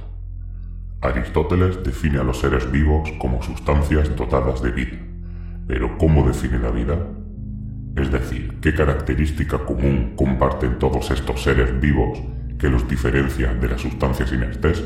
Aristóteles 1.01 1.83
define 1.83 2.19
a 2.19 2.23
los 2.23 2.39
seres 2.39 2.69
vivos 2.71 3.11
como 3.19 3.41
sustancias 3.41 4.15
dotadas 4.15 4.61
de 4.61 4.71
vida. 4.71 4.97
Pero 5.67 5.97
¿cómo 5.97 6.27
define 6.27 6.59
la 6.59 6.71
vida? 6.71 6.97
Es 7.95 8.11
decir, 8.11 8.59
¿qué 8.61 8.73
característica 8.73 9.59
común 9.59 10.13
comparten 10.15 10.79
todos 10.79 11.11
estos 11.11 11.43
seres 11.43 11.79
vivos 11.79 12.19
que 12.63 12.69
los 12.69 12.87
diferencia 12.87 13.53
de 13.53 13.67
las 13.67 13.81
sustancias 13.81 14.31
inertes? 14.31 14.81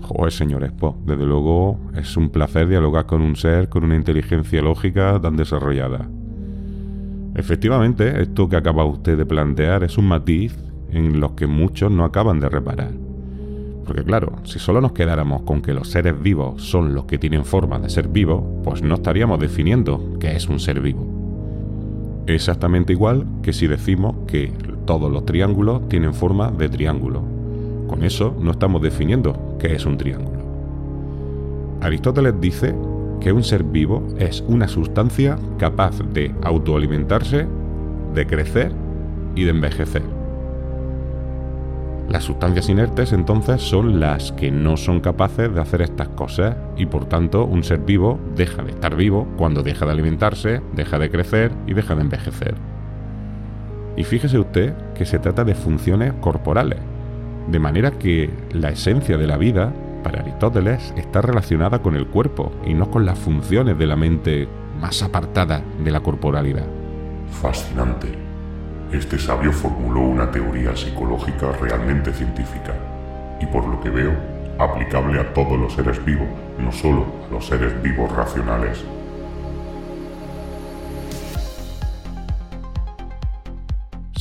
Joder, 0.00 0.30
señor 0.30 0.62
Expo, 0.62 0.96
desde 1.04 1.26
luego 1.26 1.80
es 1.96 2.16
un 2.16 2.30
placer 2.30 2.68
dialogar 2.68 3.06
con 3.06 3.20
un 3.20 3.34
ser 3.34 3.68
con 3.68 3.82
una 3.82 3.96
inteligencia 3.96 4.62
lógica 4.62 5.18
tan 5.20 5.36
desarrollada. 5.36 6.08
Efectivamente, 7.34 8.22
esto 8.22 8.48
que 8.48 8.54
acaba 8.54 8.84
usted 8.84 9.18
de 9.18 9.26
plantear 9.26 9.82
es 9.82 9.98
un 9.98 10.06
matiz 10.06 10.56
en 10.92 11.18
los 11.18 11.32
que 11.32 11.48
muchos 11.48 11.90
no 11.90 12.04
acaban 12.04 12.38
de 12.38 12.48
reparar. 12.48 12.92
Porque 13.84 14.04
claro, 14.04 14.36
si 14.44 14.60
solo 14.60 14.80
nos 14.80 14.92
quedáramos 14.92 15.42
con 15.42 15.62
que 15.62 15.74
los 15.74 15.88
seres 15.88 16.22
vivos 16.22 16.62
son 16.62 16.94
los 16.94 17.06
que 17.06 17.18
tienen 17.18 17.44
forma 17.44 17.80
de 17.80 17.90
ser 17.90 18.06
vivos, 18.06 18.40
pues 18.62 18.82
no 18.82 18.94
estaríamos 18.94 19.40
definiendo 19.40 20.16
qué 20.20 20.36
es 20.36 20.48
un 20.48 20.60
ser 20.60 20.80
vivo. 20.80 22.22
Exactamente 22.28 22.92
igual 22.92 23.26
que 23.42 23.52
si 23.52 23.66
decimos 23.66 24.14
que 24.28 24.52
todos 24.84 25.10
los 25.10 25.24
triángulos 25.24 25.88
tienen 25.88 26.14
forma 26.14 26.50
de 26.50 26.68
triángulo. 26.68 27.22
Con 27.88 28.04
eso 28.04 28.34
no 28.38 28.52
estamos 28.52 28.82
definiendo 28.82 29.56
qué 29.58 29.74
es 29.74 29.86
un 29.86 29.96
triángulo. 29.96 30.42
Aristóteles 31.80 32.40
dice 32.40 32.74
que 33.20 33.32
un 33.32 33.42
ser 33.42 33.64
vivo 33.64 34.02
es 34.18 34.42
una 34.48 34.68
sustancia 34.68 35.38
capaz 35.58 35.98
de 36.12 36.34
autoalimentarse, 36.42 37.46
de 38.14 38.26
crecer 38.26 38.72
y 39.34 39.44
de 39.44 39.50
envejecer. 39.50 40.02
Las 42.08 42.24
sustancias 42.24 42.68
inertes 42.68 43.12
entonces 43.12 43.62
son 43.62 44.00
las 44.00 44.32
que 44.32 44.50
no 44.50 44.76
son 44.76 45.00
capaces 45.00 45.54
de 45.54 45.60
hacer 45.60 45.82
estas 45.82 46.08
cosas 46.08 46.56
y 46.76 46.86
por 46.86 47.06
tanto 47.06 47.44
un 47.44 47.64
ser 47.64 47.78
vivo 47.80 48.18
deja 48.36 48.62
de 48.62 48.72
estar 48.72 48.96
vivo 48.96 49.26
cuando 49.38 49.62
deja 49.62 49.86
de 49.86 49.92
alimentarse, 49.92 50.60
deja 50.74 50.98
de 50.98 51.10
crecer 51.10 51.52
y 51.66 51.74
deja 51.74 51.94
de 51.94 52.02
envejecer. 52.02 52.71
Y 53.96 54.04
fíjese 54.04 54.38
usted 54.38 54.74
que 54.94 55.04
se 55.04 55.18
trata 55.18 55.44
de 55.44 55.54
funciones 55.54 56.12
corporales, 56.20 56.78
de 57.48 57.58
manera 57.58 57.92
que 57.92 58.30
la 58.52 58.70
esencia 58.70 59.18
de 59.18 59.26
la 59.26 59.36
vida, 59.36 59.72
para 60.02 60.20
Aristóteles, 60.20 60.94
está 60.96 61.20
relacionada 61.20 61.80
con 61.80 61.96
el 61.96 62.06
cuerpo 62.06 62.52
y 62.64 62.74
no 62.74 62.90
con 62.90 63.04
las 63.04 63.18
funciones 63.18 63.78
de 63.78 63.86
la 63.86 63.96
mente 63.96 64.48
más 64.80 65.02
apartada 65.02 65.62
de 65.82 65.90
la 65.90 66.00
corporalidad. 66.00 66.66
Fascinante. 67.30 68.08
Este 68.92 69.18
sabio 69.18 69.52
formuló 69.52 70.00
una 70.00 70.30
teoría 70.30 70.76
psicológica 70.76 71.52
realmente 71.60 72.12
científica 72.12 72.74
y 73.40 73.46
por 73.46 73.66
lo 73.66 73.80
que 73.80 73.90
veo, 73.90 74.12
aplicable 74.58 75.18
a 75.20 75.32
todos 75.32 75.58
los 75.58 75.72
seres 75.72 76.04
vivos, 76.04 76.28
no 76.58 76.70
solo 76.70 77.06
a 77.28 77.32
los 77.32 77.46
seres 77.46 77.80
vivos 77.82 78.10
racionales. 78.12 78.84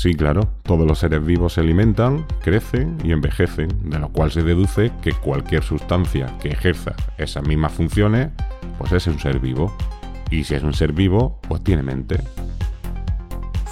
Sí, 0.01 0.15
claro, 0.15 0.49
todos 0.63 0.87
los 0.87 0.97
seres 0.97 1.23
vivos 1.23 1.53
se 1.53 1.61
alimentan, 1.61 2.25
crecen 2.41 2.97
y 3.03 3.11
envejecen, 3.11 3.87
de 3.87 3.99
lo 3.99 4.09
cual 4.09 4.31
se 4.31 4.41
deduce 4.41 4.91
que 5.03 5.11
cualquier 5.11 5.61
sustancia 5.61 6.25
que 6.41 6.49
ejerza 6.49 6.95
esas 7.19 7.47
mismas 7.47 7.73
funciones, 7.73 8.31
pues 8.79 8.93
es 8.93 9.05
un 9.05 9.19
ser 9.19 9.37
vivo. 9.37 9.77
Y 10.31 10.43
si 10.43 10.55
es 10.55 10.63
un 10.63 10.73
ser 10.73 10.91
vivo, 10.91 11.39
pues 11.47 11.63
tiene 11.63 11.83
mente. 11.83 12.19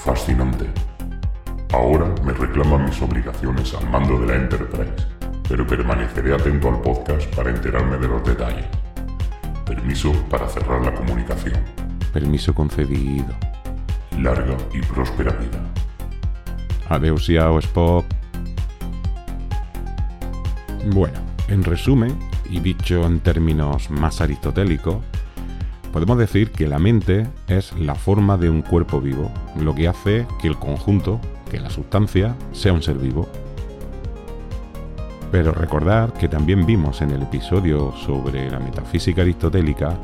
Fascinante. 0.05 0.67
Ahora 1.73 2.13
me 2.23 2.33
reclaman 2.33 2.85
mis 2.85 3.01
obligaciones 3.01 3.73
al 3.73 3.89
mando 3.89 4.19
de 4.19 4.27
la 4.27 4.35
Enterprise, 4.35 4.93
pero 5.49 5.65
permaneceré 5.65 6.35
atento 6.35 6.69
al 6.69 6.79
podcast 6.81 7.25
para 7.35 7.49
enterarme 7.49 7.97
de 7.97 8.07
los 8.07 8.23
detalles. 8.23 8.67
Permiso 9.65 10.13
para 10.29 10.47
cerrar 10.47 10.79
la 10.85 10.93
comunicación. 10.93 11.57
Permiso 12.13 12.53
concedido. 12.53 13.33
Larga 14.15 14.57
y 14.75 14.81
próspera 14.81 15.31
vida. 15.31 15.59
Adeusiao 16.89 17.59
Spock. 17.59 18.05
Bueno, 20.87 21.19
en 21.47 21.63
resumen, 21.63 22.17
y 22.49 22.59
dicho 22.59 23.05
en 23.05 23.19
términos 23.19 23.91
más 23.91 24.21
aristotélicos, 24.21 24.97
podemos 25.93 26.17
decir 26.17 26.51
que 26.51 26.67
la 26.67 26.79
mente 26.79 27.27
es 27.47 27.73
la 27.77 27.95
forma 27.95 28.37
de 28.37 28.49
un 28.49 28.63
cuerpo 28.63 28.99
vivo, 28.99 29.31
lo 29.59 29.75
que 29.75 29.87
hace 29.87 30.25
que 30.41 30.47
el 30.47 30.57
conjunto, 30.57 31.19
que 31.51 31.59
la 31.59 31.69
sustancia, 31.69 32.35
sea 32.51 32.73
un 32.73 32.81
ser 32.81 32.97
vivo. 32.97 33.29
Pero 35.31 35.51
recordar 35.51 36.11
que 36.13 36.27
también 36.27 36.65
vimos 36.65 37.01
en 37.01 37.11
el 37.11 37.21
episodio 37.21 37.93
sobre 38.03 38.49
la 38.49 38.59
metafísica 38.59 39.21
aristotélica 39.21 39.95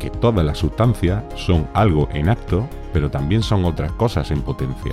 que 0.00 0.10
todas 0.10 0.44
las 0.44 0.58
sustancias 0.58 1.22
son 1.36 1.68
algo 1.74 2.08
en 2.12 2.28
acto, 2.28 2.68
pero 2.92 3.08
también 3.08 3.42
son 3.42 3.64
otras 3.64 3.92
cosas 3.92 4.32
en 4.32 4.42
potencia. 4.42 4.90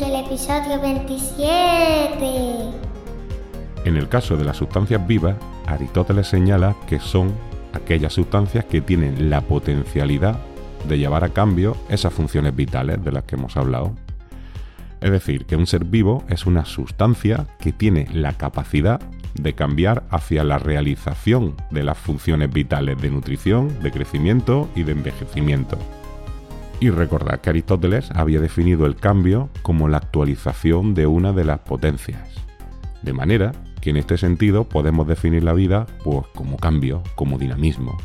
El 0.00 0.14
episodio 0.14 0.80
27. 0.80 2.24
En 3.84 3.96
el 3.96 4.08
caso 4.08 4.36
de 4.36 4.44
las 4.44 4.56
sustancias 4.56 5.04
vivas, 5.04 5.34
Aristóteles 5.66 6.28
señala 6.28 6.76
que 6.86 7.00
son 7.00 7.32
aquellas 7.72 8.12
sustancias 8.12 8.64
que 8.64 8.80
tienen 8.80 9.28
la 9.28 9.40
potencialidad 9.40 10.38
de 10.86 10.98
llevar 10.98 11.24
a 11.24 11.30
cambio 11.30 11.76
esas 11.88 12.12
funciones 12.12 12.54
vitales 12.54 13.02
de 13.04 13.10
las 13.10 13.24
que 13.24 13.34
hemos 13.34 13.56
hablado. 13.56 13.92
Es 15.00 15.10
decir, 15.10 15.46
que 15.46 15.56
un 15.56 15.66
ser 15.66 15.84
vivo 15.84 16.22
es 16.28 16.46
una 16.46 16.64
sustancia 16.64 17.46
que 17.58 17.72
tiene 17.72 18.06
la 18.12 18.34
capacidad 18.34 19.00
de 19.34 19.54
cambiar 19.54 20.04
hacia 20.10 20.44
la 20.44 20.58
realización 20.58 21.56
de 21.70 21.82
las 21.82 21.98
funciones 21.98 22.52
vitales 22.52 23.00
de 23.02 23.10
nutrición, 23.10 23.82
de 23.82 23.90
crecimiento 23.90 24.68
y 24.76 24.84
de 24.84 24.92
envejecimiento. 24.92 25.76
Y 26.80 26.90
recordad 26.90 27.40
que 27.40 27.50
Aristóteles 27.50 28.10
había 28.14 28.40
definido 28.40 28.86
el 28.86 28.94
cambio 28.94 29.48
como 29.62 29.88
la 29.88 29.96
actualización 29.98 30.94
de 30.94 31.06
una 31.06 31.32
de 31.32 31.44
las 31.44 31.58
potencias. 31.60 32.28
De 33.02 33.12
manera 33.12 33.52
que 33.80 33.90
en 33.90 33.96
este 33.96 34.16
sentido 34.16 34.64
podemos 34.64 35.06
definir 35.06 35.42
la 35.42 35.52
vida 35.52 35.86
pues, 36.04 36.26
como 36.34 36.56
cambio, 36.56 37.02
como 37.16 37.38
dinamismo. 37.38 37.96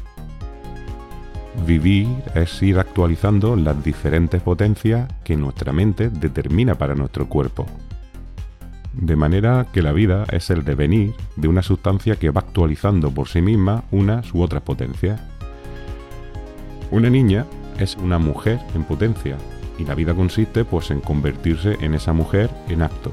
Vivir 1.67 2.07
es 2.33 2.61
ir 2.63 2.79
actualizando 2.79 3.55
las 3.55 3.83
diferentes 3.83 4.41
potencias 4.41 5.07
que 5.23 5.37
nuestra 5.37 5.71
mente 5.71 6.09
determina 6.09 6.75
para 6.75 6.95
nuestro 6.95 7.29
cuerpo. 7.29 7.67
De 8.93 9.15
manera 9.15 9.67
que 9.71 9.83
la 9.83 9.91
vida 9.91 10.25
es 10.31 10.49
el 10.49 10.63
devenir 10.63 11.13
de 11.35 11.47
una 11.47 11.61
sustancia 11.61 12.15
que 12.15 12.31
va 12.31 12.41
actualizando 12.41 13.11
por 13.11 13.27
sí 13.27 13.41
misma 13.41 13.83
unas 13.91 14.33
u 14.33 14.41
otras 14.41 14.63
potencias. 14.63 15.21
Una 16.91 17.09
niña 17.09 17.45
es 17.79 17.95
una 17.97 18.19
mujer 18.19 18.59
en 18.75 18.83
potencia 18.83 19.37
y 19.77 19.85
la 19.85 19.95
vida 19.95 20.13
consiste 20.13 20.65
pues 20.65 20.91
en 20.91 20.99
convertirse 20.99 21.77
en 21.81 21.93
esa 21.93 22.13
mujer 22.13 22.49
en 22.69 22.81
acto. 22.81 23.11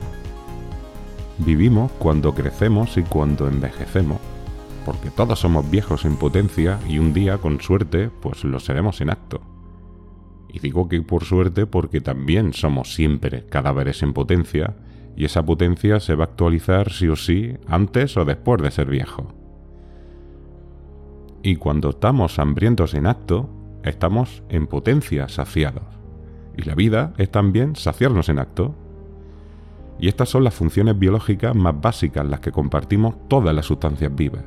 Vivimos 1.38 1.90
cuando 1.92 2.34
crecemos 2.34 2.96
y 2.98 3.02
cuando 3.02 3.48
envejecemos, 3.48 4.18
porque 4.84 5.10
todos 5.10 5.40
somos 5.40 5.70
viejos 5.70 6.04
en 6.04 6.16
potencia 6.16 6.78
y 6.88 6.98
un 6.98 7.12
día 7.14 7.38
con 7.38 7.60
suerte 7.60 8.10
pues 8.20 8.44
lo 8.44 8.60
seremos 8.60 9.00
en 9.00 9.10
acto. 9.10 9.40
Y 10.48 10.58
digo 10.58 10.88
que 10.88 11.00
por 11.00 11.24
suerte 11.24 11.66
porque 11.66 12.00
también 12.00 12.52
somos 12.52 12.94
siempre 12.94 13.46
cadáveres 13.46 14.02
en 14.02 14.12
potencia 14.12 14.76
y 15.16 15.24
esa 15.24 15.44
potencia 15.44 16.00
se 16.00 16.14
va 16.14 16.24
a 16.24 16.28
actualizar 16.28 16.90
sí 16.92 17.08
o 17.08 17.16
sí 17.16 17.54
antes 17.66 18.16
o 18.16 18.24
después 18.24 18.60
de 18.62 18.70
ser 18.70 18.88
viejo. 18.88 19.32
Y 21.42 21.56
cuando 21.56 21.90
estamos 21.90 22.38
hambrientos 22.38 22.94
en 22.94 23.06
acto, 23.06 23.48
estamos 23.84 24.42
en 24.48 24.66
potencia 24.66 25.28
saciados. 25.28 25.84
Y 26.56 26.62
la 26.62 26.74
vida 26.74 27.12
es 27.18 27.30
también 27.30 27.76
saciarnos 27.76 28.28
en 28.28 28.38
acto. 28.38 28.74
Y 29.98 30.08
estas 30.08 30.28
son 30.28 30.44
las 30.44 30.54
funciones 30.54 30.98
biológicas 30.98 31.54
más 31.54 31.80
básicas 31.80 32.26
las 32.26 32.40
que 32.40 32.52
compartimos 32.52 33.14
todas 33.28 33.54
las 33.54 33.66
sustancias 33.66 34.14
vivas. 34.14 34.44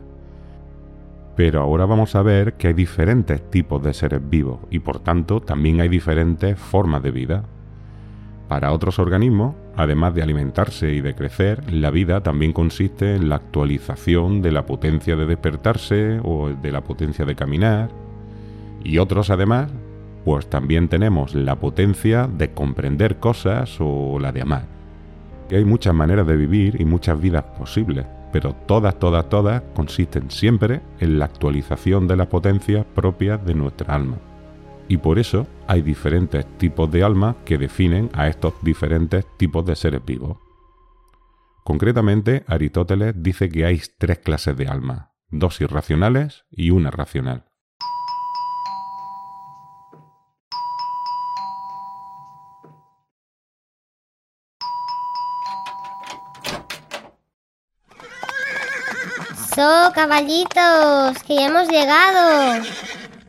Pero 1.35 1.61
ahora 1.61 1.85
vamos 1.85 2.15
a 2.15 2.21
ver 2.21 2.53
que 2.53 2.67
hay 2.67 2.73
diferentes 2.73 3.49
tipos 3.49 3.81
de 3.81 3.93
seres 3.93 4.21
vivos 4.29 4.59
y 4.69 4.79
por 4.79 4.99
tanto 4.99 5.39
también 5.41 5.81
hay 5.81 5.89
diferentes 5.89 6.59
formas 6.59 7.01
de 7.01 7.11
vida. 7.11 7.43
Para 8.47 8.71
otros 8.71 8.99
organismos, 8.99 9.55
además 9.75 10.13
de 10.13 10.21
alimentarse 10.21 10.91
y 10.91 11.01
de 11.01 11.15
crecer, 11.15 11.73
la 11.73 11.89
vida 11.89 12.21
también 12.21 12.53
consiste 12.53 13.15
en 13.15 13.29
la 13.29 13.37
actualización 13.37 14.43
de 14.43 14.51
la 14.51 14.65
potencia 14.67 15.15
de 15.15 15.25
despertarse 15.25 16.19
o 16.23 16.49
de 16.49 16.71
la 16.71 16.83
potencia 16.83 17.25
de 17.25 17.35
caminar. 17.35 18.02
Y 18.83 18.97
otros 18.97 19.29
además, 19.29 19.71
pues 20.25 20.49
también 20.49 20.87
tenemos 20.89 21.35
la 21.35 21.55
potencia 21.59 22.27
de 22.27 22.53
comprender 22.53 23.17
cosas 23.19 23.77
o 23.79 24.19
la 24.19 24.31
de 24.31 24.41
amar. 24.41 24.65
Y 25.49 25.55
hay 25.55 25.65
muchas 25.65 25.93
maneras 25.93 26.25
de 26.27 26.37
vivir 26.37 26.79
y 26.79 26.85
muchas 26.85 27.19
vidas 27.19 27.43
posibles, 27.57 28.05
pero 28.31 28.53
todas, 28.53 28.97
todas, 28.99 29.29
todas 29.29 29.61
consisten 29.75 30.31
siempre 30.31 30.81
en 30.99 31.19
la 31.19 31.25
actualización 31.25 32.07
de 32.07 32.17
las 32.17 32.27
potencias 32.27 32.85
propias 32.93 33.45
de 33.45 33.53
nuestra 33.53 33.93
alma 33.93 34.17
y 34.87 34.97
por 34.97 35.19
eso 35.19 35.47
hay 35.67 35.81
diferentes 35.81 36.45
tipos 36.57 36.91
de 36.91 37.03
almas 37.03 37.37
que 37.45 37.57
definen 37.57 38.09
a 38.13 38.27
estos 38.27 38.53
diferentes 38.61 39.25
tipos 39.37 39.65
de 39.65 39.75
seres 39.75 40.03
vivos. 40.05 40.37
Concretamente, 41.63 42.43
Aristóteles 42.47 43.15
dice 43.17 43.49
que 43.49 43.65
hay 43.65 43.81
tres 43.97 44.19
clases 44.19 44.57
de 44.57 44.67
almas, 44.67 45.07
dos 45.29 45.61
irracionales 45.61 46.45
y 46.51 46.71
una 46.71 46.91
racional. 46.91 47.45
So, 59.55 59.91
caballitos, 59.93 61.21
que 61.27 61.35
ya 61.35 61.47
hemos 61.47 61.69
llegado. 61.69 62.63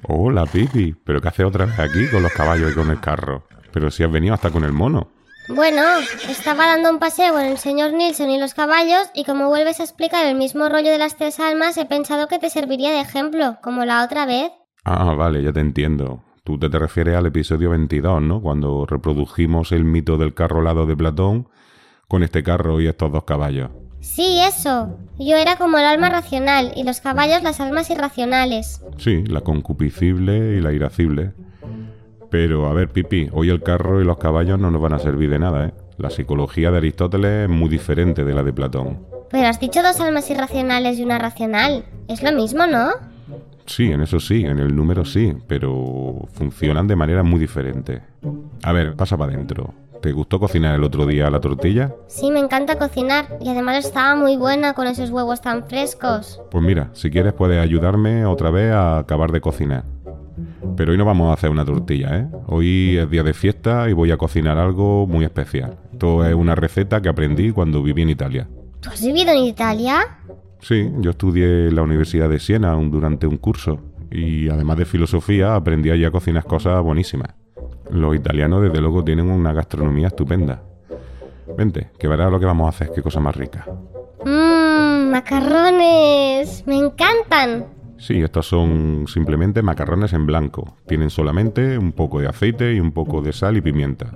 Hola, 0.09 0.47
Pipi. 0.47 0.95
¿Pero 1.05 1.21
qué 1.21 1.29
haces 1.29 1.45
otra 1.45 1.67
vez 1.67 1.79
aquí 1.79 2.09
con 2.11 2.23
los 2.23 2.33
caballos 2.33 2.73
y 2.73 2.75
con 2.75 2.91
el 2.91 2.99
carro? 2.99 3.47
Pero 3.73 3.91
si 3.91 4.05
has 4.05 4.11
venido 4.11 4.33
hasta 4.33 4.51
con 4.51 4.65
el 4.65 4.73
mono. 4.73 5.09
Bueno, 5.49 5.83
estaba 6.27 6.67
dando 6.67 6.91
un 6.91 6.99
paseo 6.99 7.35
con 7.35 7.43
el 7.43 7.59
señor 7.59 7.93
Nilsson 7.93 8.31
y 8.31 8.39
los 8.39 8.55
caballos 8.55 9.11
y 9.15 9.25
como 9.25 9.49
vuelves 9.49 9.81
a 9.81 9.83
explicar 9.83 10.25
el 10.25 10.37
mismo 10.37 10.71
rollo 10.71 10.91
de 10.91 10.97
las 10.97 11.19
tres 11.19 11.39
almas, 11.41 11.77
he 11.77 11.85
pensado 11.85 12.27
que 12.27 12.39
te 12.39 12.49
serviría 12.49 12.91
de 12.91 13.01
ejemplo, 13.01 13.59
como 13.63 13.85
la 13.85 14.03
otra 14.03 14.25
vez. 14.25 14.51
Ah, 14.85 15.13
vale, 15.15 15.43
ya 15.43 15.53
te 15.53 15.61
entiendo. 15.61 16.23
Tú 16.43 16.59
te, 16.59 16.71
te 16.71 16.79
refieres 16.79 17.17
al 17.17 17.27
episodio 17.27 17.69
22, 17.71 18.23
¿no? 18.23 18.41
Cuando 18.41 18.87
reprodujimos 18.87 19.73
el 19.73 19.85
mito 19.85 20.17
del 20.17 20.33
carro 20.33 20.63
lado 20.63 20.87
de 20.87 20.97
Platón 20.97 21.49
con 22.09 22.23
este 22.23 22.43
carro 22.43 22.81
y 22.81 22.87
estos 22.87 23.13
dos 23.13 23.25
caballos. 23.25 23.71
Sí, 24.05 24.39
eso. 24.47 24.97
Yo 25.19 25.37
era 25.37 25.57
como 25.57 25.79
el 25.79 25.85
alma 25.85 26.11
racional 26.11 26.73
y 26.77 26.85
los 26.85 27.01
caballos 27.01 27.43
las 27.43 27.59
almas 27.59 27.89
irracionales. 27.91 28.83
Sí, 28.99 29.25
la 29.25 29.41
concupiscible 29.41 30.57
y 30.57 30.61
la 30.61 30.73
irascible. 30.73 31.33
Pero 32.31 32.67
a 32.67 32.75
ver, 32.75 32.91
Pipi, 32.91 33.31
hoy 33.33 33.49
el 33.49 33.63
carro 33.63 34.01
y 34.01 34.05
los 34.05 34.19
caballos 34.19 34.59
no 34.59 34.71
nos 34.71 34.81
van 34.81 34.93
a 34.93 34.99
servir 34.99 35.31
de 35.31 35.39
nada, 35.39 35.67
¿eh? 35.67 35.75
La 35.97 36.11
psicología 36.11 36.71
de 36.71 36.77
Aristóteles 36.77 37.45
es 37.45 37.49
muy 37.49 37.69
diferente 37.69 38.25
de 38.25 38.35
la 38.35 38.43
de 38.43 38.53
Platón. 38.53 39.01
Pero 39.31 39.49
has 39.49 39.59
dicho 39.59 39.83
dos 39.83 39.99
almas 40.01 40.29
irracionales 40.31 40.99
y 40.99 41.05
una 41.05 41.19
racional. 41.19 41.85
Es 42.07 42.23
lo 42.23 42.31
mismo, 42.33 42.67
¿no? 42.67 42.91
Sí, 43.67 43.91
en 43.91 44.03
eso 44.03 44.21
sí, 44.21 44.45
en 44.45 44.59
el 44.59 44.77
número 44.77 45.05
sí, 45.05 45.33
pero 45.49 46.29
funcionan 46.35 46.87
de 46.87 46.97
manera 46.97 47.23
muy 47.23 47.41
diferente. 47.41 48.03
A 48.63 48.73
ver, 48.73 48.95
pasa 48.95 49.17
para 49.17 49.33
adentro. 49.33 49.73
¿Te 50.05 50.13
gustó 50.13 50.39
cocinar 50.39 50.75
el 50.75 50.85
otro 50.85 51.07
día 51.07 51.31
la 51.31 51.41
tortilla? 51.41 51.95
Sí, 52.09 52.31
me 52.31 52.39
encanta 52.39 52.77
cocinar 52.77 53.39
y 53.41 53.49
además 53.49 53.87
estaba 53.87 54.15
muy 54.15 54.37
buena 54.37 54.75
con 54.75 54.87
esos 54.87 55.09
huevos 55.09 55.41
tan 55.41 55.67
frescos. 55.67 56.43
Pues 56.51 56.63
mira, 56.63 56.91
si 56.93 57.09
quieres 57.11 57.33
puedes 57.33 57.59
ayudarme 57.59 58.27
otra 58.27 58.51
vez 58.51 58.71
a 58.71 58.99
acabar 58.99 59.33
de 59.33 59.41
cocinar. 59.41 59.87
Pero 60.77 60.93
hoy 60.93 60.99
no 60.99 61.07
vamos 61.07 61.31
a 61.31 61.33
hacer 61.33 61.49
una 61.49 61.65
tortilla, 61.65 62.19
¿eh? 62.19 62.29
Hoy 62.49 62.99
es 62.99 63.09
día 63.09 63.23
de 63.23 63.33
fiesta 63.33 63.89
y 63.89 63.95
voy 63.95 64.11
a 64.11 64.19
cocinar 64.19 64.59
algo 64.59 65.07
muy 65.07 65.25
especial. 65.25 65.79
Esto 65.91 66.23
es 66.23 66.35
una 66.35 66.55
receta 66.55 67.01
que 67.01 67.09
aprendí 67.09 67.51
cuando 67.51 67.83
viví 67.83 68.03
en 68.03 68.11
Italia. 68.11 68.47
¿Tú 68.81 68.91
has 68.91 69.03
vivido 69.03 69.33
en 69.33 69.45
Italia? 69.45 70.19
Sí, 70.61 70.87
yo 70.99 71.13
estudié 71.13 71.69
en 71.69 71.77
la 71.77 71.81
Universidad 71.81 72.29
de 72.29 72.41
Siena 72.41 72.75
durante 72.75 73.27
un 73.27 73.39
curso 73.39 73.81
y 74.11 74.51
además 74.51 74.77
de 74.77 74.85
filosofía 74.85 75.55
aprendí 75.55 75.89
allí 75.89 76.05
a 76.05 76.11
cocinar 76.11 76.45
cosas 76.45 76.83
buenísimas. 76.83 77.31
Los 77.91 78.15
italianos 78.17 78.63
desde 78.63 78.81
luego 78.81 79.05
tienen 79.05 79.31
una 79.31 79.53
gastronomía 79.53 80.09
estupenda. 80.09 80.63
Vente, 81.57 81.91
que 81.99 82.09
verás 82.09 82.31
lo 82.31 82.41
que 82.41 82.47
vamos 82.47 82.67
a 82.67 82.71
hacer, 82.71 82.91
qué 82.95 83.03
cosa 83.03 83.21
más 83.21 83.37
rica. 83.37 83.67
Mmm, 84.25 85.11
macarrones. 85.11 86.65
Me 86.67 86.77
encantan. 86.77 87.67
Sí, 87.99 88.21
estos 88.21 88.47
son 88.47 89.05
simplemente 89.07 89.63
macarrones 89.63 90.13
en 90.13 90.27
blanco. 90.27 90.77
Tienen 90.87 91.11
solamente 91.11 91.79
un 91.79 91.93
poco 91.93 92.21
de 92.21 92.29
aceite 92.29 92.75
y 92.75 92.81
un 92.81 92.93
poco 92.93 93.23
de 93.23 93.33
sal 93.33 93.57
y 93.57 93.61
pimienta. 93.61 94.11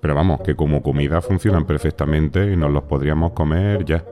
Pero 0.00 0.14
vamos, 0.14 0.40
que 0.40 0.54
como 0.54 0.82
comida 0.82 1.20
funcionan 1.20 1.64
perfectamente 1.64 2.52
y 2.52 2.56
nos 2.56 2.70
los 2.70 2.84
podríamos 2.84 3.32
comer 3.32 3.84
ya. 3.84 4.04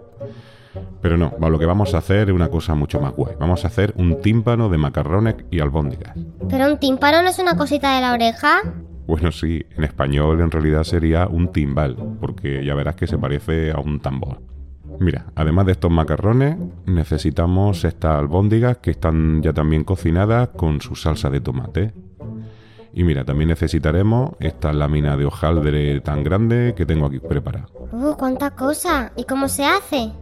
Pero 1.00 1.16
no, 1.16 1.32
lo 1.38 1.58
que 1.58 1.66
vamos 1.66 1.94
a 1.94 1.98
hacer 1.98 2.28
es 2.28 2.34
una 2.34 2.48
cosa 2.48 2.74
mucho 2.74 3.00
más 3.00 3.14
guay. 3.14 3.34
Vamos 3.38 3.64
a 3.64 3.68
hacer 3.68 3.92
un 3.96 4.20
tímpano 4.20 4.68
de 4.68 4.78
macarrones 4.78 5.36
y 5.50 5.60
albóndigas. 5.60 6.16
¿Pero 6.48 6.66
un 6.70 6.78
tímpano 6.78 7.22
no 7.22 7.28
es 7.28 7.38
una 7.38 7.56
cosita 7.56 7.94
de 7.94 8.00
la 8.02 8.12
oreja? 8.12 8.60
Bueno, 9.06 9.32
sí, 9.32 9.64
en 9.76 9.84
español 9.84 10.40
en 10.40 10.50
realidad 10.50 10.84
sería 10.84 11.26
un 11.26 11.48
timbal, 11.48 11.96
porque 12.20 12.64
ya 12.64 12.74
verás 12.74 12.94
que 12.94 13.06
se 13.06 13.18
parece 13.18 13.72
a 13.72 13.78
un 13.80 13.98
tambor. 14.00 14.40
Mira, 15.00 15.26
además 15.34 15.66
de 15.66 15.72
estos 15.72 15.90
macarrones, 15.90 16.56
necesitamos 16.86 17.84
estas 17.84 18.18
albóndigas 18.18 18.78
que 18.78 18.90
están 18.90 19.42
ya 19.42 19.52
también 19.52 19.82
cocinadas 19.82 20.50
con 20.50 20.80
su 20.80 20.94
salsa 20.94 21.30
de 21.30 21.40
tomate. 21.40 21.92
Y 22.92 23.04
mira, 23.04 23.24
también 23.24 23.48
necesitaremos 23.48 24.32
esta 24.40 24.72
lámina 24.72 25.16
de 25.16 25.24
hojaldre 25.24 26.00
tan 26.00 26.24
grande 26.24 26.74
que 26.76 26.86
tengo 26.86 27.06
aquí 27.06 27.20
preparada. 27.20 27.66
¡Uh, 27.92 28.14
cuánta 28.16 28.50
cosa! 28.50 29.12
¿Y 29.16 29.24
cómo 29.24 29.48
se 29.48 29.64
hace? 29.64 30.12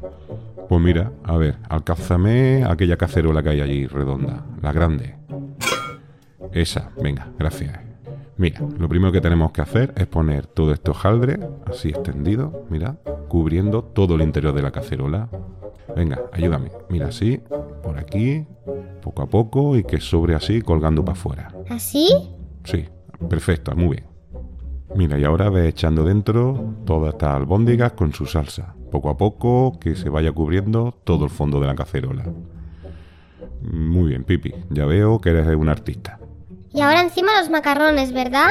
Pues 0.69 0.81
mira, 0.83 1.13
a 1.25 1.37
ver, 1.39 1.57
alcázame 1.69 2.65
aquella 2.65 2.99
cacerola 2.99 3.43
que 3.43 3.49
hay 3.49 3.61
allí 3.63 3.87
redonda, 3.87 4.45
la 4.61 4.73
grande. 4.73 5.17
Esa, 6.53 6.91
venga, 7.03 7.29
gracias. 7.39 7.79
Mira, 8.37 8.61
lo 8.79 8.89
primero 8.89 9.11
que 9.11 9.21
tenemos 9.21 9.51
que 9.51 9.63
hacer 9.63 9.93
es 9.97 10.07
poner 10.07 10.47
todo 10.47 10.73
este 10.73 10.91
hojaldre, 10.91 11.41
así 11.67 11.89
extendido, 11.89 12.67
mira, 12.69 12.97
cubriendo 13.29 13.83
todo 13.83 14.15
el 14.15 14.23
interior 14.23 14.53
de 14.53 14.63
la 14.63 14.71
cacerola. 14.71 15.29
Venga, 15.97 16.21
ayúdame. 16.33 16.71
Mira, 16.89 17.09
así, 17.09 17.41
por 17.83 17.99
aquí, 17.99 18.47
poco 19.03 19.23
a 19.23 19.27
poco 19.27 19.77
y 19.77 19.85
que 19.85 20.01
sobre 20.01 20.35
así 20.35 20.61
colgando 20.61 21.05
para 21.05 21.19
afuera. 21.19 21.55
¿Así? 21.69 22.09
Sí, 22.71 22.87
perfecto, 23.31 23.75
muy 23.75 23.97
bien. 23.97 24.07
Mira, 24.95 25.19
y 25.19 25.25
ahora 25.25 25.49
ve 25.49 25.69
echando 25.69 26.05
dentro 26.05 26.75
todas 26.85 27.15
estas 27.15 27.37
albóndigas 27.37 27.93
con 27.93 28.13
su 28.13 28.27
salsa. 28.27 28.75
Poco 28.91 29.09
a 29.09 29.17
poco 29.17 29.79
que 29.81 29.95
se 29.97 30.11
vaya 30.11 30.33
cubriendo 30.33 30.95
todo 31.05 31.25
el 31.25 31.31
fondo 31.31 31.61
de 31.61 31.67
la 31.67 31.75
cacerola. 31.75 32.25
Muy 33.63 34.11
bien, 34.11 34.25
Pipi. 34.25 34.55
Ya 34.69 34.85
veo 34.85 35.19
que 35.19 35.31
eres 35.31 35.47
un 35.57 35.71
artista. 35.71 36.19
Y 36.73 36.83
ahora 36.83 37.01
encima 37.01 37.39
los 37.39 37.49
macarrones, 37.49 38.13
¿verdad? 38.13 38.51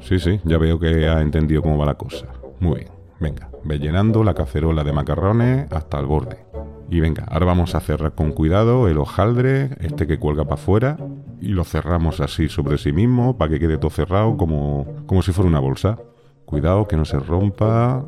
Sí, 0.00 0.18
sí, 0.18 0.40
ya 0.44 0.56
veo 0.56 0.78
que 0.78 1.06
has 1.06 1.20
entendido 1.20 1.60
cómo 1.60 1.76
va 1.76 1.84
la 1.84 1.94
cosa. 1.94 2.28
Muy 2.60 2.80
bien. 2.80 2.90
Venga, 3.20 3.50
ve 3.64 3.78
llenando 3.78 4.24
la 4.24 4.32
cacerola 4.32 4.82
de 4.84 4.94
macarrones 4.94 5.70
hasta 5.70 6.00
el 6.00 6.06
borde. 6.06 6.38
Y 6.90 6.98
venga, 6.98 7.24
ahora 7.28 7.46
vamos 7.46 7.76
a 7.76 7.80
cerrar 7.80 8.12
con 8.16 8.32
cuidado 8.32 8.88
el 8.88 8.98
hojaldre, 8.98 9.70
este 9.78 10.08
que 10.08 10.18
cuelga 10.18 10.42
para 10.42 10.60
afuera, 10.60 10.96
y 11.40 11.48
lo 11.48 11.62
cerramos 11.62 12.20
así 12.20 12.48
sobre 12.48 12.78
sí 12.78 12.92
mismo 12.92 13.38
para 13.38 13.52
que 13.52 13.60
quede 13.60 13.78
todo 13.78 13.90
cerrado 13.90 14.36
como, 14.36 15.04
como 15.06 15.22
si 15.22 15.30
fuera 15.30 15.48
una 15.48 15.60
bolsa. 15.60 15.98
Cuidado 16.46 16.88
que 16.88 16.96
no 16.96 17.04
se 17.04 17.20
rompa. 17.20 18.04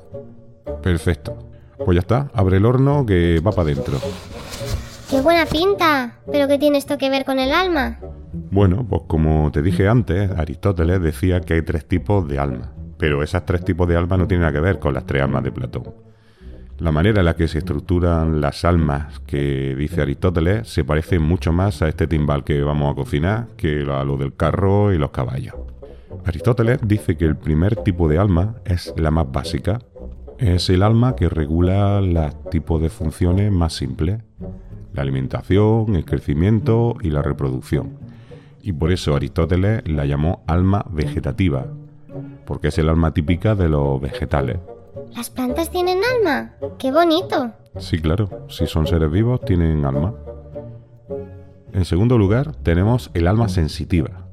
Perfecto. 0.82 1.38
Pues 1.84 1.94
ya 1.94 2.00
está, 2.00 2.30
abre 2.34 2.56
el 2.56 2.66
horno 2.66 3.06
que 3.06 3.40
va 3.40 3.52
para 3.52 3.70
adentro. 3.70 3.98
¡Qué 5.08 5.20
buena 5.20 5.46
pinta! 5.46 6.18
¿Pero 6.32 6.48
qué 6.48 6.58
tiene 6.58 6.78
esto 6.78 6.98
que 6.98 7.08
ver 7.08 7.24
con 7.24 7.38
el 7.38 7.52
alma? 7.52 8.00
Bueno, 8.50 8.84
pues 8.88 9.02
como 9.06 9.52
te 9.52 9.62
dije 9.62 9.86
antes, 9.86 10.28
Aristóteles 10.32 11.00
decía 11.00 11.40
que 11.40 11.54
hay 11.54 11.62
tres 11.62 11.86
tipos 11.86 12.26
de 12.26 12.40
alma. 12.40 12.72
Pero 12.98 13.22
esas 13.22 13.46
tres 13.46 13.64
tipos 13.64 13.86
de 13.86 13.96
alma 13.96 14.16
no 14.16 14.26
tienen 14.26 14.42
nada 14.42 14.52
que 14.52 14.60
ver 14.60 14.80
con 14.80 14.92
las 14.92 15.06
tres 15.06 15.22
almas 15.22 15.44
de 15.44 15.52
Platón. 15.52 15.84
La 16.78 16.90
manera 16.90 17.20
en 17.20 17.26
la 17.26 17.36
que 17.36 17.48
se 17.48 17.58
estructuran 17.58 18.40
las 18.40 18.64
almas 18.64 19.20
que 19.20 19.74
dice 19.76 20.02
Aristóteles 20.02 20.68
se 20.68 20.84
parece 20.84 21.18
mucho 21.18 21.52
más 21.52 21.80
a 21.82 21.88
este 21.88 22.06
timbal 22.06 22.44
que 22.44 22.62
vamos 22.62 22.92
a 22.92 22.96
cocinar 22.96 23.48
que 23.56 23.82
a 23.82 24.04
lo 24.04 24.16
del 24.16 24.34
carro 24.34 24.92
y 24.92 24.98
los 24.98 25.10
caballos. 25.10 25.54
Aristóteles 26.24 26.78
dice 26.82 27.16
que 27.16 27.24
el 27.24 27.36
primer 27.36 27.76
tipo 27.76 28.08
de 28.08 28.18
alma 28.18 28.56
es 28.64 28.92
la 28.96 29.10
más 29.10 29.30
básica. 29.30 29.78
Es 30.38 30.70
el 30.70 30.82
alma 30.82 31.14
que 31.14 31.28
regula 31.28 32.00
los 32.00 32.50
tipos 32.50 32.82
de 32.82 32.88
funciones 32.88 33.52
más 33.52 33.74
simples 33.74 34.22
la 34.92 35.02
alimentación, 35.02 35.94
el 35.96 36.04
crecimiento 36.04 36.96
y 37.00 37.10
la 37.10 37.22
reproducción. 37.22 37.98
Y 38.62 38.72
por 38.72 38.92
eso 38.92 39.16
Aristóteles 39.16 39.82
la 39.88 40.04
llamó 40.04 40.44
alma 40.46 40.84
vegetativa, 40.90 41.66
porque 42.46 42.68
es 42.68 42.78
el 42.78 42.88
alma 42.88 43.12
típica 43.12 43.54
de 43.54 43.68
los 43.68 44.00
vegetales. 44.00 44.58
¿Las 45.14 45.30
plantas 45.30 45.70
tienen 45.70 46.00
alma? 46.18 46.54
¡Qué 46.78 46.92
bonito! 46.92 47.52
Sí, 47.78 47.98
claro, 48.00 48.46
si 48.48 48.66
son 48.66 48.86
seres 48.86 49.10
vivos 49.10 49.40
tienen 49.40 49.84
alma. 49.84 50.14
En 51.72 51.84
segundo 51.84 52.18
lugar, 52.18 52.54
tenemos 52.62 53.10
el 53.14 53.26
alma 53.26 53.48
sensitiva, 53.48 54.26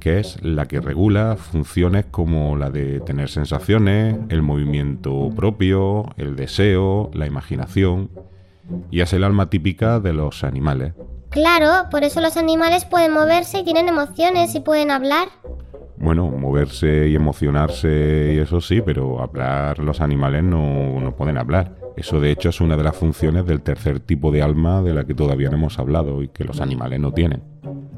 que 0.00 0.20
es 0.20 0.42
la 0.42 0.66
que 0.66 0.80
regula 0.80 1.36
funciones 1.36 2.04
como 2.10 2.56
la 2.56 2.70
de 2.70 3.00
tener 3.00 3.30
sensaciones, 3.30 4.16
el 4.28 4.42
movimiento 4.42 5.30
propio, 5.34 6.06
el 6.18 6.36
deseo, 6.36 7.10
la 7.14 7.26
imaginación 7.26 8.10
y 8.90 9.00
es 9.00 9.12
el 9.12 9.24
alma 9.24 9.48
típica 9.48 10.00
de 10.00 10.12
los 10.12 10.44
animales. 10.44 10.92
Claro, 11.30 11.88
por 11.90 12.04
eso 12.04 12.20
los 12.20 12.36
animales 12.36 12.84
pueden 12.84 13.12
moverse 13.12 13.60
y 13.60 13.64
tienen 13.64 13.88
emociones 13.88 14.54
y 14.54 14.60
pueden 14.60 14.90
hablar. 14.90 15.28
Bueno, 15.96 16.26
moverse 16.28 17.08
y 17.08 17.14
emocionarse 17.14 18.34
y 18.34 18.38
eso 18.38 18.60
sí, 18.60 18.82
pero 18.84 19.22
hablar 19.22 19.78
los 19.78 20.00
animales 20.00 20.42
no, 20.42 21.00
no 21.00 21.14
pueden 21.14 21.38
hablar. 21.38 21.76
Eso 21.96 22.20
de 22.20 22.30
hecho 22.30 22.48
es 22.48 22.60
una 22.60 22.76
de 22.76 22.82
las 22.82 22.96
funciones 22.96 23.46
del 23.46 23.60
tercer 23.60 24.00
tipo 24.00 24.32
de 24.32 24.42
alma 24.42 24.82
de 24.82 24.92
la 24.92 25.04
que 25.04 25.14
todavía 25.14 25.48
no 25.48 25.56
hemos 25.56 25.78
hablado 25.78 26.22
y 26.22 26.28
que 26.28 26.44
los 26.44 26.60
animales 26.60 26.98
no 26.98 27.12
tienen. 27.12 27.42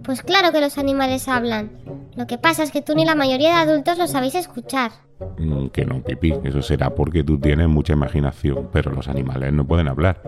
Pues 0.03 0.23
claro 0.23 0.53
que 0.53 0.61
los 0.61 0.79
animales 0.79 1.27
hablan. 1.29 1.71
Lo 2.15 2.27
que 2.27 2.39
pasa 2.39 2.63
es 2.63 2.71
que 2.71 2.83
tú 2.83 2.95
ni 2.95 3.05
la 3.05 3.15
mayoría 3.15 3.49
de 3.49 3.71
adultos 3.71 3.99
lo 3.99 4.07
sabéis 4.07 4.35
escuchar. 4.35 4.93
Mm, 5.39 5.69
que 5.69 5.85
no, 5.85 6.03
Pipi, 6.03 6.35
eso 6.45 6.63
será 6.63 6.95
porque 6.95 7.25
tú 7.25 7.39
tienes 7.39 7.69
mucha 7.69 7.95
imaginación, 7.95 8.69
pero 8.73 8.93
los 8.93 9.09
animales 9.09 9.53
no 9.53 9.67
pueden 9.67 9.89
hablar. 9.89 10.23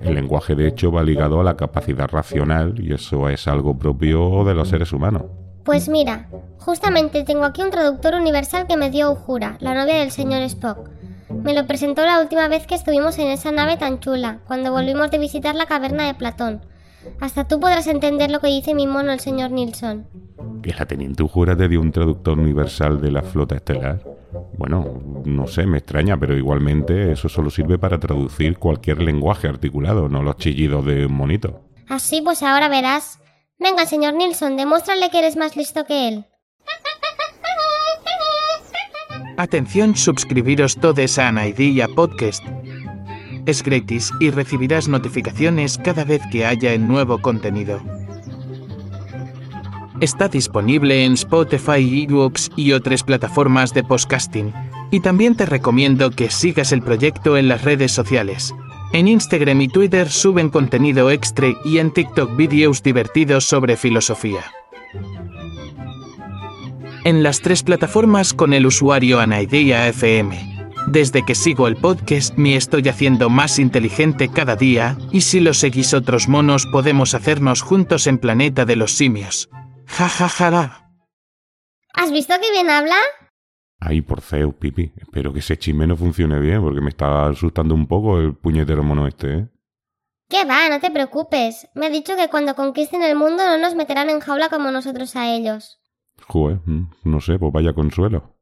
El 0.00 0.14
lenguaje 0.14 0.54
de 0.54 0.68
hecho 0.68 0.92
va 0.92 1.02
ligado 1.02 1.40
a 1.40 1.44
la 1.44 1.56
capacidad 1.56 2.08
racional 2.08 2.74
y 2.78 2.92
eso 2.92 3.28
es 3.28 3.48
algo 3.48 3.78
propio 3.78 4.44
de 4.44 4.54
los 4.54 4.68
seres 4.68 4.92
humanos. 4.92 5.22
Pues 5.64 5.88
mira, 5.88 6.28
justamente 6.58 7.24
tengo 7.24 7.44
aquí 7.44 7.62
un 7.62 7.70
traductor 7.70 8.14
universal 8.14 8.66
que 8.66 8.76
me 8.76 8.90
dio 8.90 9.10
Ujura, 9.10 9.56
la 9.60 9.74
novia 9.74 9.98
del 9.98 10.10
señor 10.10 10.42
Spock. 10.42 10.90
Me 11.30 11.54
lo 11.54 11.66
presentó 11.66 12.04
la 12.04 12.20
última 12.20 12.48
vez 12.48 12.66
que 12.66 12.74
estuvimos 12.74 13.18
en 13.18 13.28
esa 13.28 13.50
nave 13.50 13.78
tan 13.78 13.98
chula, 13.98 14.40
cuando 14.46 14.72
volvimos 14.72 15.10
de 15.10 15.18
visitar 15.18 15.54
la 15.54 15.64
caverna 15.64 16.06
de 16.06 16.14
Platón. 16.14 16.60
Hasta 17.18 17.48
tú 17.48 17.60
podrás 17.60 17.86
entender 17.86 18.30
lo 18.30 18.40
que 18.40 18.48
dice 18.48 18.74
mi 18.74 18.86
mono 18.86 19.10
el 19.10 19.20
señor 19.20 19.52
Nilsson. 19.52 20.06
¿Que 20.62 20.74
la 20.74 20.84
teniente 20.84 21.22
Ujura 21.22 21.56
te 21.56 21.66
dio 21.66 21.80
un 21.80 21.92
traductor 21.92 22.38
universal 22.38 23.00
de 23.00 23.10
la 23.10 23.22
flota 23.22 23.54
estelar? 23.54 24.02
Bueno, 24.58 25.00
no 25.24 25.46
sé, 25.46 25.66
me 25.66 25.78
extraña, 25.78 26.18
pero 26.18 26.36
igualmente 26.36 27.10
eso 27.10 27.30
solo 27.30 27.48
sirve 27.48 27.78
para 27.78 27.98
traducir 27.98 28.58
cualquier 28.58 29.00
lenguaje 29.00 29.48
articulado, 29.48 30.10
no 30.10 30.22
los 30.22 30.36
chillidos 30.36 30.84
de 30.84 31.06
un 31.06 31.14
monito. 31.14 31.62
Así 31.88 32.20
pues 32.20 32.42
ahora 32.42 32.68
verás. 32.68 33.18
Venga, 33.58 33.86
señor 33.86 34.14
Nilsson, 34.14 34.56
demuéstrale 34.56 35.10
que 35.10 35.18
eres 35.18 35.36
más 35.36 35.56
listo 35.56 35.84
que 35.84 36.08
él. 36.08 36.24
Atención, 39.36 39.96
suscribiros 39.96 40.76
todos 40.76 41.18
a 41.18 41.28
Anaidia 41.28 41.88
Podcast. 41.88 42.44
Es 43.46 43.62
gratis 43.62 44.10
y 44.20 44.30
recibirás 44.30 44.88
notificaciones 44.88 45.78
cada 45.78 46.04
vez 46.04 46.22
que 46.30 46.46
haya 46.46 46.76
nuevo 46.78 47.20
contenido. 47.20 47.82
Está 50.00 50.28
disponible 50.28 51.04
en 51.04 51.14
Spotify, 51.14 52.04
ebooks 52.04 52.50
y 52.56 52.72
otras 52.72 53.02
plataformas 53.02 53.72
de 53.74 53.84
podcasting. 53.84 54.52
Y 54.90 55.00
también 55.00 55.36
te 55.36 55.46
recomiendo 55.46 56.10
que 56.10 56.30
sigas 56.30 56.72
el 56.72 56.82
proyecto 56.82 57.36
en 57.36 57.48
las 57.48 57.62
redes 57.62 57.92
sociales. 57.92 58.54
En 58.94 59.08
Instagram 59.08 59.60
y 59.60 59.66
Twitter 59.66 60.08
suben 60.08 60.50
contenido 60.50 61.10
extra 61.10 61.48
y 61.64 61.78
en 61.78 61.92
TikTok 61.92 62.36
vídeos 62.36 62.80
divertidos 62.80 63.44
sobre 63.44 63.76
filosofía. 63.76 64.44
En 67.02 67.24
las 67.24 67.40
tres 67.40 67.64
plataformas 67.64 68.32
con 68.34 68.52
el 68.52 68.66
usuario 68.66 69.18
Anaidea 69.18 69.88
FM. 69.88 70.68
Desde 70.86 71.24
que 71.24 71.34
sigo 71.34 71.66
el 71.66 71.74
podcast 71.74 72.36
me 72.36 72.54
estoy 72.54 72.88
haciendo 72.88 73.30
más 73.30 73.58
inteligente 73.58 74.28
cada 74.28 74.54
día 74.54 74.96
y 75.10 75.22
si 75.22 75.40
lo 75.40 75.54
seguís 75.54 75.92
otros 75.92 76.28
monos 76.28 76.64
podemos 76.66 77.14
hacernos 77.14 77.62
juntos 77.62 78.06
en 78.06 78.18
Planeta 78.18 78.64
de 78.64 78.76
los 78.76 78.92
Simios. 78.92 79.50
Ja, 79.86 80.08
ja, 80.08 80.28
ja, 80.28 80.88
¿Has 81.94 82.12
visto 82.12 82.34
que 82.40 82.50
bien 82.52 82.70
habla? 82.70 82.98
Ay, 83.80 84.02
por 84.02 84.20
Zeus, 84.20 84.54
Pipi. 84.54 84.92
Espero 84.96 85.32
que 85.32 85.40
ese 85.40 85.58
chisme 85.58 85.86
no 85.86 85.96
funcione 85.96 86.40
bien, 86.40 86.62
porque 86.62 86.80
me 86.80 86.88
está 86.88 87.26
asustando 87.26 87.74
un 87.74 87.86
poco 87.86 88.18
el 88.18 88.34
puñetero 88.34 88.82
mono 88.82 89.06
este, 89.06 89.34
¿eh? 89.34 89.48
¿Qué 90.28 90.44
va? 90.44 90.68
No 90.68 90.80
te 90.80 90.90
preocupes. 90.90 91.68
Me 91.74 91.86
ha 91.86 91.90
dicho 91.90 92.16
que 92.16 92.28
cuando 92.28 92.54
conquisten 92.54 93.02
el 93.02 93.16
mundo 93.16 93.44
no 93.46 93.58
nos 93.58 93.74
meterán 93.74 94.08
en 94.08 94.20
jaula 94.20 94.48
como 94.48 94.70
nosotros 94.70 95.14
a 95.16 95.32
ellos. 95.34 95.80
Joder, 96.26 96.60
mm, 96.64 96.90
no 97.04 97.20
sé, 97.20 97.38
pues 97.38 97.52
vaya 97.52 97.74
consuelo. 97.74 98.34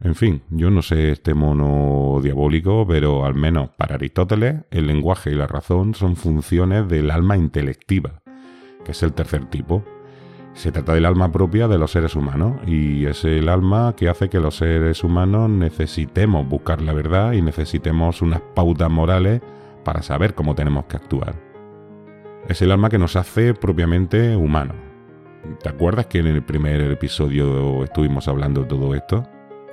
En 0.00 0.14
fin, 0.14 0.42
yo 0.50 0.70
no 0.70 0.82
sé 0.82 1.12
este 1.12 1.32
mono 1.32 2.20
diabólico, 2.20 2.86
pero 2.86 3.24
al 3.24 3.34
menos 3.34 3.70
para 3.76 3.94
Aristóteles 3.94 4.64
el 4.70 4.88
lenguaje 4.88 5.30
y 5.30 5.34
la 5.34 5.46
razón 5.46 5.94
son 5.94 6.16
funciones 6.16 6.88
del 6.88 7.10
alma 7.10 7.36
intelectiva, 7.36 8.22
que 8.84 8.92
es 8.92 9.02
el 9.04 9.12
tercer 9.12 9.48
tipo. 9.48 9.84
Se 10.54 10.70
trata 10.70 10.92
del 10.92 11.06
alma 11.06 11.32
propia 11.32 11.66
de 11.66 11.78
los 11.78 11.92
seres 11.92 12.14
humanos 12.14 12.60
y 12.66 13.06
es 13.06 13.24
el 13.24 13.48
alma 13.48 13.94
que 13.96 14.08
hace 14.08 14.28
que 14.28 14.38
los 14.38 14.56
seres 14.56 15.02
humanos 15.02 15.48
necesitemos 15.48 16.46
buscar 16.46 16.82
la 16.82 16.92
verdad 16.92 17.32
y 17.32 17.40
necesitemos 17.40 18.20
unas 18.20 18.42
pautas 18.54 18.90
morales 18.90 19.40
para 19.82 20.02
saber 20.02 20.34
cómo 20.34 20.54
tenemos 20.54 20.84
que 20.84 20.96
actuar. 20.96 21.34
Es 22.48 22.60
el 22.60 22.70
alma 22.70 22.90
que 22.90 22.98
nos 22.98 23.16
hace 23.16 23.54
propiamente 23.54 24.36
humanos. 24.36 24.76
¿Te 25.62 25.70
acuerdas 25.70 26.06
que 26.06 26.18
en 26.18 26.26
el 26.26 26.42
primer 26.42 26.80
episodio 26.82 27.82
estuvimos 27.82 28.28
hablando 28.28 28.62
de 28.62 28.68
todo 28.68 28.94
esto? 28.94 29.26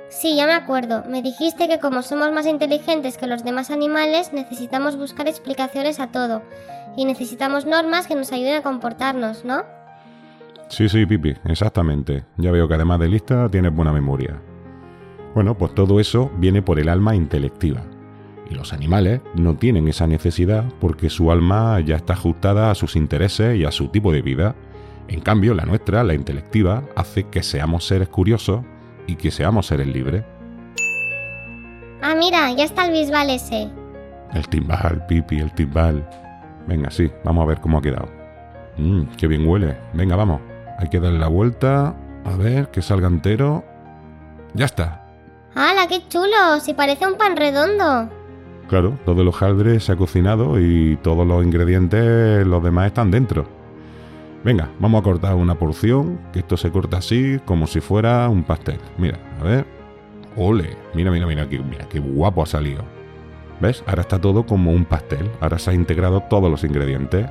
Sí, 0.08 0.34
ya 0.34 0.46
me 0.46 0.54
acuerdo. 0.54 1.04
Me 1.08 1.22
dijiste 1.22 1.68
que 1.68 1.78
como 1.78 2.02
somos 2.02 2.32
más 2.32 2.46
inteligentes 2.46 3.16
que 3.18 3.28
los 3.28 3.44
demás 3.44 3.70
animales, 3.70 4.32
necesitamos 4.32 4.96
buscar 4.96 5.28
explicaciones 5.28 6.00
a 6.00 6.08
todo. 6.08 6.42
Y 6.96 7.04
necesitamos 7.04 7.66
normas 7.66 8.08
que 8.08 8.16
nos 8.16 8.32
ayuden 8.32 8.54
a 8.54 8.62
comportarnos, 8.62 9.44
¿no? 9.44 9.62
Sí, 10.70 10.88
sí, 10.88 11.04
Pipi, 11.04 11.34
exactamente. 11.46 12.24
Ya 12.36 12.52
veo 12.52 12.68
que 12.68 12.74
además 12.74 13.00
de 13.00 13.08
lista 13.08 13.48
tienes 13.50 13.74
buena 13.74 13.92
memoria. 13.92 14.40
Bueno, 15.34 15.58
pues 15.58 15.74
todo 15.74 15.98
eso 15.98 16.30
viene 16.38 16.62
por 16.62 16.78
el 16.78 16.88
alma 16.88 17.16
intelectiva. 17.16 17.82
Y 18.48 18.54
los 18.54 18.72
animales 18.72 19.20
no 19.34 19.56
tienen 19.56 19.88
esa 19.88 20.06
necesidad 20.06 20.64
porque 20.80 21.10
su 21.10 21.32
alma 21.32 21.80
ya 21.80 21.96
está 21.96 22.12
ajustada 22.12 22.70
a 22.70 22.76
sus 22.76 22.94
intereses 22.94 23.58
y 23.58 23.64
a 23.64 23.72
su 23.72 23.88
tipo 23.88 24.12
de 24.12 24.22
vida. 24.22 24.54
En 25.08 25.20
cambio, 25.20 25.54
la 25.54 25.64
nuestra, 25.64 26.04
la 26.04 26.14
intelectiva, 26.14 26.84
hace 26.94 27.24
que 27.24 27.42
seamos 27.42 27.84
seres 27.84 28.08
curiosos 28.08 28.60
y 29.08 29.16
que 29.16 29.32
seamos 29.32 29.66
seres 29.66 29.88
libres. 29.88 30.22
Ah, 32.00 32.14
mira, 32.16 32.52
ya 32.52 32.62
está 32.62 32.86
el 32.86 32.92
bisbal 32.92 33.28
ese. 33.30 33.68
El 34.34 34.48
timbal, 34.48 35.04
Pipi, 35.06 35.40
el 35.40 35.52
timbal. 35.52 36.08
Venga, 36.68 36.92
sí, 36.92 37.10
vamos 37.24 37.42
a 37.42 37.48
ver 37.48 37.60
cómo 37.60 37.78
ha 37.78 37.82
quedado. 37.82 38.08
Mmm, 38.78 39.02
qué 39.16 39.26
bien 39.26 39.48
huele. 39.48 39.76
Venga, 39.94 40.14
vamos. 40.14 40.49
Hay 40.80 40.88
que 40.88 40.98
darle 40.98 41.18
la 41.18 41.28
vuelta. 41.28 41.94
A 42.24 42.36
ver, 42.36 42.70
que 42.70 42.82
salga 42.82 43.06
entero. 43.06 43.64
Ya 44.54 44.64
está. 44.64 45.06
¡Hala, 45.54 45.86
qué 45.88 46.06
chulo! 46.08 46.60
Si 46.60 46.74
parece 46.74 47.06
un 47.06 47.16
pan 47.16 47.36
redondo. 47.36 48.08
Claro, 48.68 48.98
todo 49.04 49.22
el 49.22 49.28
hojaldre 49.28 49.78
se 49.80 49.92
ha 49.92 49.96
cocinado 49.96 50.58
y 50.60 50.96
todos 51.02 51.26
los 51.26 51.44
ingredientes, 51.44 52.46
los 52.46 52.62
demás 52.62 52.86
están 52.86 53.10
dentro. 53.10 53.46
Venga, 54.44 54.70
vamos 54.78 55.00
a 55.00 55.04
cortar 55.04 55.34
una 55.34 55.56
porción, 55.56 56.18
que 56.32 56.38
esto 56.38 56.56
se 56.56 56.70
corta 56.70 56.98
así, 56.98 57.40
como 57.44 57.66
si 57.66 57.80
fuera 57.80 58.28
un 58.28 58.44
pastel. 58.44 58.78
Mira, 58.96 59.18
a 59.40 59.44
ver. 59.44 59.66
Ole, 60.36 60.76
mira, 60.94 61.10
mira, 61.10 61.26
mira, 61.26 61.48
qué, 61.48 61.58
mira, 61.58 61.86
qué 61.88 61.98
guapo 61.98 62.42
ha 62.42 62.46
salido. 62.46 62.84
¿Ves? 63.60 63.82
Ahora 63.86 64.02
está 64.02 64.18
todo 64.18 64.46
como 64.46 64.70
un 64.70 64.84
pastel. 64.84 65.30
Ahora 65.40 65.58
se 65.58 65.70
ha 65.70 65.74
integrado 65.74 66.20
todos 66.30 66.50
los 66.50 66.64
ingredientes. 66.64 67.26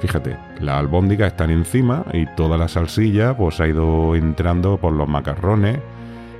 Fíjate, 0.00 0.36
las 0.60 0.76
albóndigas 0.76 1.28
están 1.32 1.50
encima 1.50 2.04
y 2.12 2.26
toda 2.36 2.58
la 2.58 2.68
salsilla 2.68 3.36
pues 3.36 3.60
ha 3.60 3.66
ido 3.66 4.14
entrando 4.14 4.76
por 4.76 4.92
los 4.92 5.08
macarrones 5.08 5.78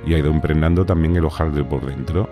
y 0.05 0.13
ha 0.13 0.19
ido 0.19 0.29
impregnando 0.29 0.85
también 0.85 1.15
el 1.15 1.25
hojaldre 1.25 1.63
por 1.63 1.85
dentro. 1.85 2.29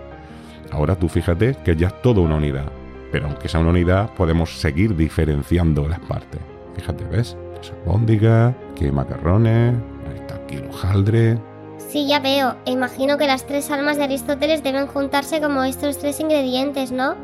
Ahora 0.70 0.96
tú 0.96 1.08
fíjate 1.08 1.56
que 1.64 1.76
ya 1.76 1.88
es 1.88 2.02
toda 2.02 2.20
una 2.20 2.36
unidad. 2.36 2.70
Pero 3.10 3.26
aunque 3.26 3.48
sea 3.48 3.60
una 3.60 3.70
unidad, 3.70 4.10
podemos 4.14 4.58
seguir 4.58 4.96
diferenciando 4.96 5.88
las 5.88 6.00
partes. 6.00 6.40
Fíjate, 6.74 7.04
¿ves? 7.04 7.36
albóndigas, 7.70 8.54
que 8.76 8.92
macarrones, 8.92 9.74
está 10.14 10.36
aquí 10.36 10.56
el 10.56 10.66
hojaldre. 10.68 11.38
Sí, 11.78 12.06
ya 12.08 12.18
veo. 12.18 12.56
E 12.66 12.72
imagino 12.72 13.16
que 13.18 13.26
las 13.26 13.46
tres 13.46 13.70
almas 13.70 13.96
de 13.96 14.04
Aristóteles 14.04 14.62
deben 14.62 14.86
juntarse 14.86 15.40
como 15.40 15.62
estos 15.62 15.98
tres 15.98 16.20
ingredientes, 16.20 16.92
¿no? 16.92 17.14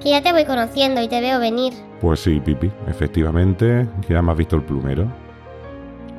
Que 0.00 0.10
ya 0.10 0.22
te 0.22 0.32
voy 0.32 0.44
conociendo 0.44 1.02
y 1.02 1.08
te 1.08 1.20
veo 1.20 1.38
venir. 1.38 1.74
Pues 2.00 2.20
sí, 2.20 2.40
Pipi, 2.40 2.70
efectivamente, 2.88 3.86
ya 4.08 4.22
me 4.22 4.32
has 4.32 4.38
visto 4.38 4.56
el 4.56 4.62
plumero. 4.62 5.06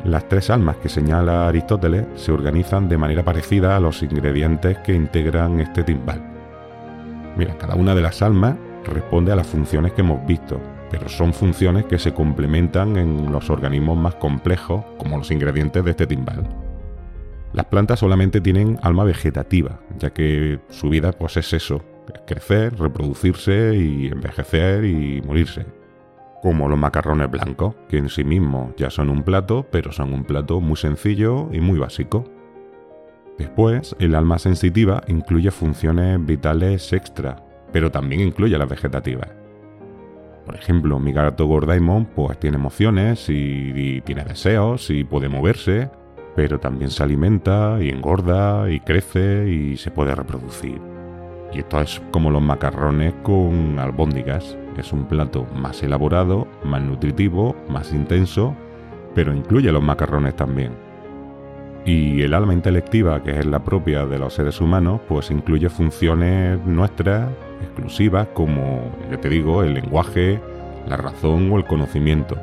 Las 0.04 0.28
tres 0.28 0.50
almas 0.50 0.78
que 0.78 0.90
señala 0.90 1.48
Aristóteles 1.48 2.06
se 2.16 2.32
organizan 2.32 2.88
de 2.88 2.98
manera 2.98 3.24
parecida 3.24 3.76
a 3.76 3.80
los 3.80 4.02
ingredientes 4.04 4.78
que 4.80 4.94
integran 4.94 5.60
este 5.60 5.84
timbal. 5.84 6.22
Mira, 7.36 7.58
cada 7.58 7.76
una 7.76 7.96
de 7.96 8.02
las 8.02 8.22
almas 8.22 8.56
responde 8.84 9.32
a 9.32 9.36
las 9.36 9.48
funciones 9.48 9.94
que 9.94 10.02
hemos 10.02 10.26
visto, 10.26 10.60
pero 10.90 11.08
son 11.08 11.34
funciones 11.34 11.86
que 11.86 11.98
se 11.98 12.14
complementan 12.14 12.98
en 12.98 13.32
los 13.32 13.50
organismos 13.50 13.98
más 13.98 14.16
complejos, 14.16 14.84
como 14.98 15.18
los 15.18 15.32
ingredientes 15.32 15.84
de 15.84 15.92
este 15.92 16.08
timbal. 16.08 16.48
Las 17.54 17.66
plantas 17.66 18.00
solamente 18.00 18.42
tienen 18.42 18.80
alma 18.82 19.04
vegetativa, 19.04 19.80
ya 19.98 20.12
que 20.12 20.60
su 20.70 20.90
vida 20.90 21.12
pues 21.12 21.38
es 21.38 21.52
eso, 21.54 21.82
crecer, 22.26 22.78
reproducirse 22.78 23.76
y 23.76 24.08
envejecer 24.08 24.86
y 24.86 25.22
morirse. 25.22 25.66
Como 26.42 26.68
los 26.68 26.80
macarrones 26.80 27.30
blancos, 27.30 27.76
que 27.88 27.98
en 27.98 28.10
sí 28.10 28.24
mismos 28.24 28.74
ya 28.76 28.90
son 28.90 29.10
un 29.10 29.24
plato, 29.24 29.66
pero 29.72 29.92
son 29.92 30.14
un 30.14 30.24
plato 30.24 30.60
muy 30.60 30.76
sencillo 30.76 31.50
y 31.52 31.60
muy 31.60 31.78
básico. 31.78 32.26
Después, 33.38 33.96
el 34.00 34.16
alma 34.16 34.40
sensitiva 34.40 35.04
incluye 35.08 35.52
funciones 35.52 36.24
vitales 36.26 36.94
extra, 36.94 37.44
pero 37.72 37.92
también 37.92 38.22
incluye 38.22 38.58
las 38.58 38.70
vegetativas. 38.70 39.30
Por 40.46 40.56
ejemplo, 40.56 41.00
mi 41.00 41.14
gato 41.14 41.46
Gordaimon 41.46 42.06
pues 42.06 42.40
tiene 42.40 42.58
emociones 42.58 43.30
y, 43.30 43.72
y 43.76 44.02
tiene 44.02 44.24
deseos 44.26 44.90
y 44.90 45.04
puede 45.04 45.30
moverse, 45.30 45.90
pero 46.36 46.60
también 46.60 46.90
se 46.90 47.04
alimenta 47.04 47.78
y 47.80 47.90
engorda 47.90 48.70
y 48.70 48.80
crece 48.80 49.48
y 49.50 49.78
se 49.78 49.92
puede 49.92 50.16
reproducir. 50.16 50.91
Y 51.54 51.60
esto 51.60 51.82
es 51.82 52.02
como 52.12 52.32
los 52.32 52.42
macarrones 52.42 53.14
con 53.24 53.78
albóndigas. 53.80 54.58
Es 54.78 54.94
un 54.94 55.06
plato 55.06 55.46
más 55.54 55.84
elaborado, 55.84 56.48
más 56.64 56.82
nutritivo, 56.82 57.56
más 57.68 57.92
intenso, 57.92 58.56
pero 59.14 59.34
incluye 59.34 59.72
los 59.72 59.84
macarrones 59.84 60.36
también. 60.36 60.72
Y 61.84 62.22
el 62.22 62.34
alma 62.34 62.54
intelectiva, 62.54 63.24
que 63.24 63.32
es 63.32 63.46
la 63.46 63.60
propia 63.60 64.06
de 64.06 64.20
los 64.20 64.36
seres 64.36 64.62
humanos, 64.62 65.02
pues 65.08 65.32
incluye 65.32 65.68
funciones 65.68 66.64
nuestras 66.66 67.30
exclusivas 67.62 68.28
como, 68.34 68.92
ya 69.10 69.18
te 69.20 69.30
digo, 69.30 69.64
el 69.64 69.74
lenguaje, 69.74 70.40
la 70.88 70.98
razón 70.98 71.52
o 71.52 71.58
el 71.58 71.66
conocimiento. 71.66 72.38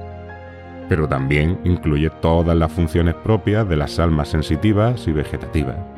Pero 0.88 1.08
también 1.08 1.58
incluye 1.64 2.10
todas 2.20 2.56
las 2.56 2.72
funciones 2.72 3.14
propias 3.14 3.68
de 3.68 3.76
las 3.76 3.98
almas 3.98 4.28
sensitivas 4.28 5.06
y 5.06 5.12
vegetativas. 5.12 5.97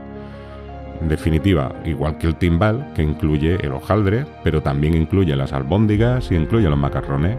En 1.00 1.08
definitiva, 1.08 1.72
igual 1.84 2.18
que 2.18 2.26
el 2.26 2.36
timbal, 2.36 2.92
que 2.94 3.02
incluye 3.02 3.56
el 3.64 3.72
hojaldre, 3.72 4.26
pero 4.44 4.62
también 4.62 4.94
incluye 4.94 5.34
las 5.34 5.52
albóndigas 5.52 6.30
y 6.30 6.36
incluye 6.36 6.68
los 6.68 6.78
macarrones. 6.78 7.36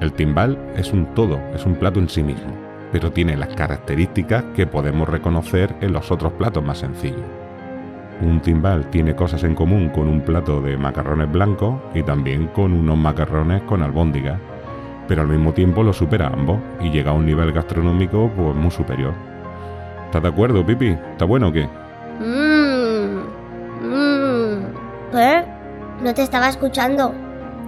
El 0.00 0.12
timbal 0.12 0.58
es 0.76 0.92
un 0.92 1.06
todo, 1.14 1.40
es 1.54 1.64
un 1.64 1.76
plato 1.76 1.98
en 1.98 2.08
sí 2.08 2.22
mismo, 2.22 2.52
pero 2.92 3.10
tiene 3.10 3.36
las 3.36 3.48
características 3.54 4.44
que 4.54 4.66
podemos 4.66 5.08
reconocer 5.08 5.74
en 5.80 5.92
los 5.92 6.10
otros 6.10 6.32
platos 6.34 6.62
más 6.62 6.78
sencillos. 6.78 7.24
Un 8.20 8.40
timbal 8.40 8.90
tiene 8.90 9.14
cosas 9.14 9.44
en 9.44 9.54
común 9.54 9.88
con 9.88 10.06
un 10.08 10.20
plato 10.20 10.60
de 10.60 10.76
macarrones 10.76 11.30
blancos 11.30 11.76
y 11.94 12.02
también 12.02 12.48
con 12.48 12.72
unos 12.72 12.98
macarrones 12.98 13.62
con 13.62 13.82
albóndigas, 13.82 14.38
pero 15.06 15.22
al 15.22 15.28
mismo 15.28 15.54
tiempo 15.54 15.82
lo 15.82 15.92
supera 15.92 16.26
ambos 16.26 16.58
y 16.80 16.90
llega 16.90 17.12
a 17.12 17.14
un 17.14 17.24
nivel 17.24 17.52
gastronómico 17.52 18.30
pues, 18.36 18.54
muy 18.54 18.70
superior. 18.70 19.14
¿Estás 20.04 20.22
de 20.22 20.28
acuerdo, 20.28 20.66
Pipi? 20.66 20.88
¿Está 20.88 21.24
bueno 21.24 21.48
o 21.48 21.52
qué? 21.52 21.68
No 26.08 26.14
te 26.14 26.22
estaba 26.22 26.48
escuchando. 26.48 27.14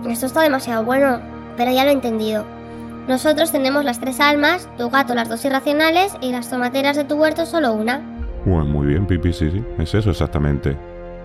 Esto 0.08 0.24
está 0.24 0.40
demasiado 0.40 0.82
bueno, 0.82 1.20
pero 1.58 1.72
ya 1.72 1.84
lo 1.84 1.90
he 1.90 1.92
entendido. 1.92 2.46
Nosotros 3.06 3.52
tenemos 3.52 3.84
las 3.84 4.00
tres 4.00 4.18
almas, 4.18 4.66
tu 4.78 4.88
gato 4.88 5.14
las 5.14 5.28
dos 5.28 5.44
irracionales 5.44 6.14
y 6.22 6.32
las 6.32 6.48
tomateras 6.48 6.96
de 6.96 7.04
tu 7.04 7.16
huerto 7.16 7.44
solo 7.44 7.74
una. 7.74 8.00
Pues 8.46 8.64
muy 8.64 8.86
bien, 8.86 9.06
Pipi, 9.06 9.34
sí, 9.34 9.50
sí, 9.50 9.62
es 9.78 9.94
eso 9.94 10.08
exactamente. 10.08 10.74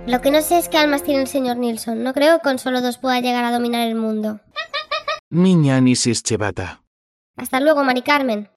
Lo 0.06 0.20
que 0.20 0.30
no 0.30 0.42
sé 0.42 0.58
es 0.58 0.68
qué 0.68 0.78
almas 0.78 1.04
tiene 1.04 1.22
el 1.22 1.28
señor 1.30 1.56
Nilsson. 1.56 2.04
No 2.04 2.14
creo 2.14 2.40
que 2.40 2.44
con 2.44 2.60
solo 2.60 2.82
dos 2.82 2.98
pueda 2.98 3.22
llegar 3.22 3.46
a 3.46 3.52
dominar 3.54 3.88
el 3.88 3.96
mundo. 3.96 4.42
Miña 5.30 5.80
Chevata. 6.22 6.82
Hasta 7.38 7.62
luego, 7.62 7.86
Mari 7.86 8.02
Carmen. 8.02 8.50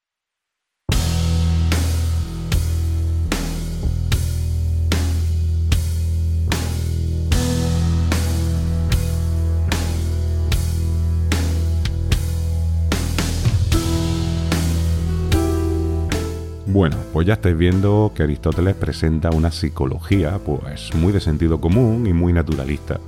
Bueno, 16.71 16.99
pues 17.15 17.27
ya 17.27 17.33
estáis 17.33 17.57
viendo 17.57 18.13
que 18.15 18.23
Aristóteles 18.23 18.75
presenta 18.75 19.31
una 19.31 19.51
psicología 19.51 20.39
pues 20.39 20.95
muy 20.95 21.15
de 21.15 21.21
sentido 21.21 21.63
común 21.63 22.07
y 22.07 22.13
muy 22.13 22.35
naturalista. 22.35 23.01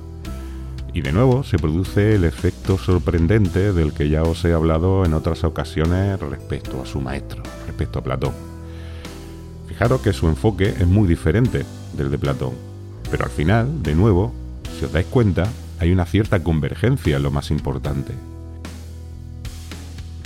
Y 0.95 1.01
de 1.01 1.11
nuevo 1.11 1.43
se 1.43 1.59
produce 1.59 2.15
el 2.15 2.23
efecto 2.23 2.79
sorprendente 2.79 3.71
del 3.71 3.93
que 3.93 4.09
ya 4.09 4.23
os 4.23 4.43
he 4.45 4.53
hablado 4.53 5.05
en 5.05 5.13
otras 5.13 5.43
ocasiones 5.43 6.19
respecto 6.19 6.81
a 6.81 6.87
su 6.87 7.01
maestro, 7.01 7.43
respecto 7.67 7.99
a 7.99 8.03
Platón. 8.03 8.33
Fijaros 9.67 10.01
que 10.01 10.11
su 10.11 10.27
enfoque 10.27 10.69
es 10.69 10.87
muy 10.87 11.07
diferente. 11.07 11.63
del 11.95 12.09
de 12.09 12.17
Platón. 12.17 12.53
Pero 13.11 13.25
al 13.25 13.31
final, 13.31 13.83
de 13.83 13.93
nuevo, 13.93 14.33
si 14.79 14.85
os 14.85 14.91
dais 14.91 15.05
cuenta, 15.05 15.47
hay 15.79 15.91
una 15.91 16.05
cierta 16.05 16.41
convergencia 16.41 17.17
en 17.17 17.23
lo 17.23 17.29
más 17.29 17.51
importante. 17.51 18.13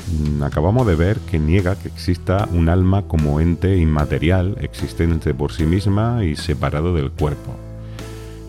Mm, 0.08 0.44
acabamos 0.44 0.86
de 0.86 0.96
ver 0.96 1.18
que 1.20 1.40
niega 1.40 1.76
que 1.76 1.88
exista 1.88 2.48
un 2.52 2.70
alma 2.70 3.04
como 3.04 3.40
ente 3.40 3.78
inmaterial, 3.78 4.56
existente 4.62 5.34
por 5.34 5.52
sí 5.52 5.66
misma 5.66 6.24
y 6.24 6.36
separado 6.36 6.94
del 6.94 7.12
cuerpo. 7.12 7.56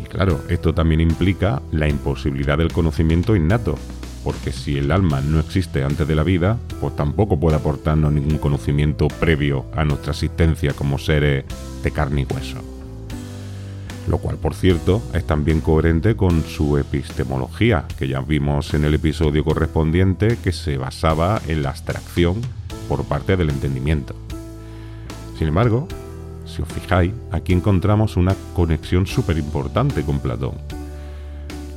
Y 0.04 0.08
claro, 0.08 0.40
esto 0.48 0.74
también 0.74 1.00
implica 1.00 1.62
la 1.72 1.88
imposibilidad 1.88 2.58
del 2.58 2.72
conocimiento 2.72 3.34
innato, 3.34 3.76
porque 4.22 4.52
si 4.52 4.76
el 4.76 4.90
alma 4.90 5.20
no 5.20 5.40
existe 5.40 5.82
antes 5.82 6.06
de 6.06 6.14
la 6.14 6.24
vida, 6.24 6.58
pues 6.80 6.94
tampoco 6.96 7.38
puede 7.40 7.56
aportarnos 7.56 8.12
ningún 8.12 8.38
conocimiento 8.38 9.08
previo 9.08 9.64
a 9.74 9.84
nuestra 9.84 10.12
existencia 10.12 10.74
como 10.74 10.98
seres 10.98 11.44
de 11.82 11.90
carne 11.90 12.22
y 12.22 12.34
hueso 12.34 12.75
lo 14.08 14.18
cual 14.18 14.36
por 14.36 14.54
cierto 14.54 15.02
es 15.12 15.24
también 15.24 15.60
coherente 15.60 16.16
con 16.16 16.42
su 16.44 16.78
epistemología, 16.78 17.84
que 17.98 18.08
ya 18.08 18.20
vimos 18.20 18.74
en 18.74 18.84
el 18.84 18.94
episodio 18.94 19.44
correspondiente 19.44 20.38
que 20.42 20.52
se 20.52 20.78
basaba 20.78 21.40
en 21.48 21.62
la 21.62 21.70
abstracción 21.70 22.40
por 22.88 23.04
parte 23.04 23.36
del 23.36 23.50
entendimiento. 23.50 24.14
Sin 25.38 25.48
embargo, 25.48 25.88
si 26.46 26.62
os 26.62 26.68
fijáis, 26.68 27.12
aquí 27.32 27.52
encontramos 27.52 28.16
una 28.16 28.34
conexión 28.54 29.06
súper 29.06 29.38
importante 29.38 30.02
con 30.02 30.20
Platón. 30.20 30.54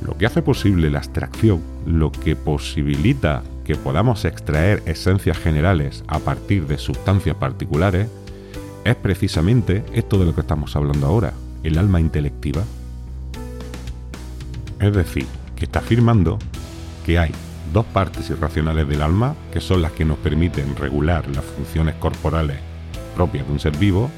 Lo 0.06 0.16
que 0.16 0.26
hace 0.26 0.40
posible 0.40 0.88
la 0.90 0.98
abstracción, 0.98 1.60
lo 1.84 2.10
que 2.10 2.36
posibilita 2.36 3.42
que 3.64 3.74
podamos 3.74 4.24
extraer 4.24 4.82
esencias 4.86 5.36
generales 5.36 6.04
a 6.06 6.20
partir 6.20 6.66
de 6.66 6.78
sustancias 6.78 7.36
particulares, 7.36 8.08
es 8.84 8.96
precisamente 8.96 9.84
esto 9.92 10.18
de 10.18 10.24
lo 10.24 10.34
que 10.34 10.40
estamos 10.40 10.74
hablando 10.74 11.06
ahora, 11.06 11.34
el 11.62 11.78
alma 11.78 12.00
intelectiva? 12.00 12.62
Es 14.80 14.94
decir, 14.94 15.26
que 15.56 15.64
está 15.64 15.80
afirmando 15.80 16.38
que 17.04 17.18
hay 17.18 17.32
dos 17.72 17.84
partes 17.86 18.30
irracionales 18.30 18.88
del 18.88 19.02
alma 19.02 19.34
que 19.52 19.60
son 19.60 19.82
las 19.82 19.92
que 19.92 20.04
nos 20.04 20.18
permiten 20.18 20.74
regular 20.76 21.28
las 21.28 21.44
funciones 21.44 21.94
corporales 21.96 22.58
propias 23.14 23.46
de 23.46 23.52
un 23.52 23.60
ser 23.60 23.76
vivo 23.76 24.10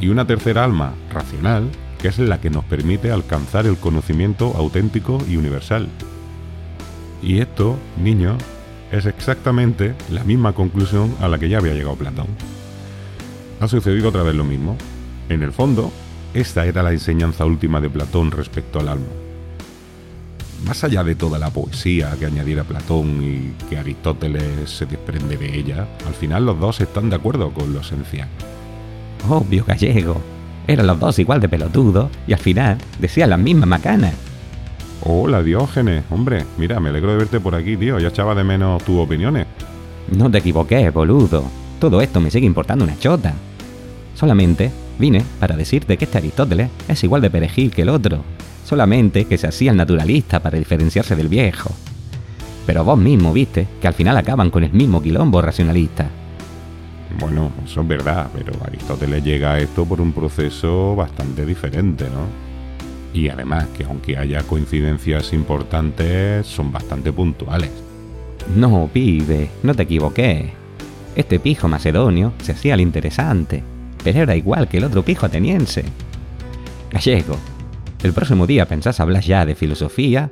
y 0.00 0.08
una 0.08 0.26
tercera 0.26 0.64
alma 0.64 0.94
racional 1.12 1.70
que 2.00 2.08
es 2.08 2.18
la 2.18 2.40
que 2.40 2.50
nos 2.50 2.64
permite 2.64 3.10
alcanzar 3.10 3.66
el 3.66 3.76
conocimiento 3.76 4.52
auténtico 4.56 5.18
y 5.28 5.36
universal. 5.36 5.88
Y 7.22 7.40
esto, 7.40 7.76
niños, 8.02 8.36
es 8.92 9.06
exactamente 9.06 9.94
la 10.10 10.22
misma 10.24 10.52
conclusión 10.52 11.14
a 11.20 11.28
la 11.28 11.38
que 11.38 11.48
ya 11.48 11.58
había 11.58 11.74
llegado 11.74 11.96
Platón. 11.96 12.26
Ha 13.60 13.68
sucedido 13.68 14.10
otra 14.10 14.22
vez 14.22 14.34
lo 14.34 14.44
mismo. 14.44 14.76
En 15.28 15.42
el 15.42 15.52
fondo, 15.52 15.90
esta 16.36 16.66
era 16.66 16.82
la 16.82 16.92
enseñanza 16.92 17.46
última 17.46 17.80
de 17.80 17.88
Platón 17.88 18.30
respecto 18.30 18.78
al 18.78 18.90
alma. 18.90 19.06
Más 20.66 20.84
allá 20.84 21.02
de 21.02 21.14
toda 21.14 21.38
la 21.38 21.48
poesía 21.48 22.14
que 22.18 22.26
añadiera 22.26 22.64
Platón 22.64 23.22
y 23.22 23.52
que 23.70 23.78
Aristóteles 23.78 24.68
se 24.68 24.84
desprende 24.84 25.38
de 25.38 25.58
ella, 25.58 25.88
al 26.06 26.12
final 26.12 26.44
los 26.44 26.60
dos 26.60 26.80
están 26.82 27.08
de 27.08 27.16
acuerdo 27.16 27.50
con 27.52 27.72
lo 27.72 27.80
esencial. 27.80 28.28
Obvio, 29.28 29.64
gallego. 29.64 30.20
Eran 30.66 30.86
los 30.86 31.00
dos 31.00 31.18
igual 31.18 31.40
de 31.40 31.48
pelotudos 31.48 32.10
y 32.26 32.34
al 32.34 32.38
final 32.38 32.76
decían 32.98 33.30
las 33.30 33.38
mismas 33.38 33.68
macanas. 33.68 34.12
Hola, 35.04 35.42
Diógenes. 35.42 36.04
Hombre, 36.10 36.44
mira, 36.58 36.80
me 36.80 36.90
alegro 36.90 37.12
de 37.12 37.18
verte 37.18 37.40
por 37.40 37.54
aquí, 37.54 37.78
tío. 37.78 37.98
Ya 37.98 38.08
echaba 38.08 38.34
de 38.34 38.44
menos 38.44 38.82
tus 38.84 38.98
opiniones. 38.98 39.46
No 40.14 40.30
te 40.30 40.38
equivoques, 40.38 40.92
boludo. 40.92 41.44
Todo 41.78 42.02
esto 42.02 42.20
me 42.20 42.30
sigue 42.30 42.46
importando 42.46 42.84
una 42.84 42.98
chota. 42.98 43.32
Solamente 44.14 44.70
Vine 44.98 45.22
para 45.38 45.56
decirte 45.56 45.96
que 45.96 46.06
este 46.06 46.18
Aristóteles 46.18 46.70
es 46.88 47.04
igual 47.04 47.20
de 47.22 47.30
perejil 47.30 47.70
que 47.70 47.82
el 47.82 47.90
otro, 47.90 48.22
solamente 48.64 49.26
que 49.26 49.36
se 49.36 49.46
hacía 49.46 49.70
el 49.70 49.76
naturalista 49.76 50.40
para 50.40 50.58
diferenciarse 50.58 51.14
del 51.14 51.28
viejo. 51.28 51.70
Pero 52.64 52.82
vos 52.82 52.98
mismo 52.98 53.32
viste 53.32 53.68
que 53.80 53.86
al 53.86 53.94
final 53.94 54.16
acaban 54.16 54.50
con 54.50 54.64
el 54.64 54.72
mismo 54.72 55.02
quilombo 55.02 55.42
racionalista. 55.42 56.08
Bueno, 57.20 57.52
eso 57.64 57.82
es 57.82 57.88
verdad, 57.88 58.28
pero 58.34 58.52
Aristóteles 58.64 59.22
llega 59.22 59.52
a 59.52 59.60
esto 59.60 59.84
por 59.84 60.00
un 60.00 60.12
proceso 60.12 60.96
bastante 60.96 61.46
diferente, 61.46 62.04
¿no? 62.04 62.46
Y 63.18 63.28
además 63.28 63.66
que 63.76 63.84
aunque 63.84 64.18
haya 64.18 64.42
coincidencias 64.42 65.32
importantes, 65.32 66.46
son 66.46 66.72
bastante 66.72 67.12
puntuales. 67.12 67.70
No, 68.54 68.90
pibe, 68.92 69.50
no 69.62 69.74
te 69.74 69.84
equivoqué. 69.84 70.50
Este 71.14 71.38
pijo 71.38 71.68
macedonio 71.68 72.32
se 72.42 72.52
hacía 72.52 72.74
el 72.74 72.80
interesante 72.80 73.62
pero 74.06 74.20
era 74.20 74.36
igual 74.36 74.68
que 74.68 74.76
el 74.76 74.84
otro 74.84 75.02
pijo 75.02 75.26
ateniense. 75.26 75.82
Gallego, 76.92 77.36
¿el 78.04 78.12
próximo 78.12 78.46
día 78.46 78.64
pensás 78.68 79.00
hablar 79.00 79.24
ya 79.24 79.44
de 79.44 79.56
filosofía? 79.56 80.30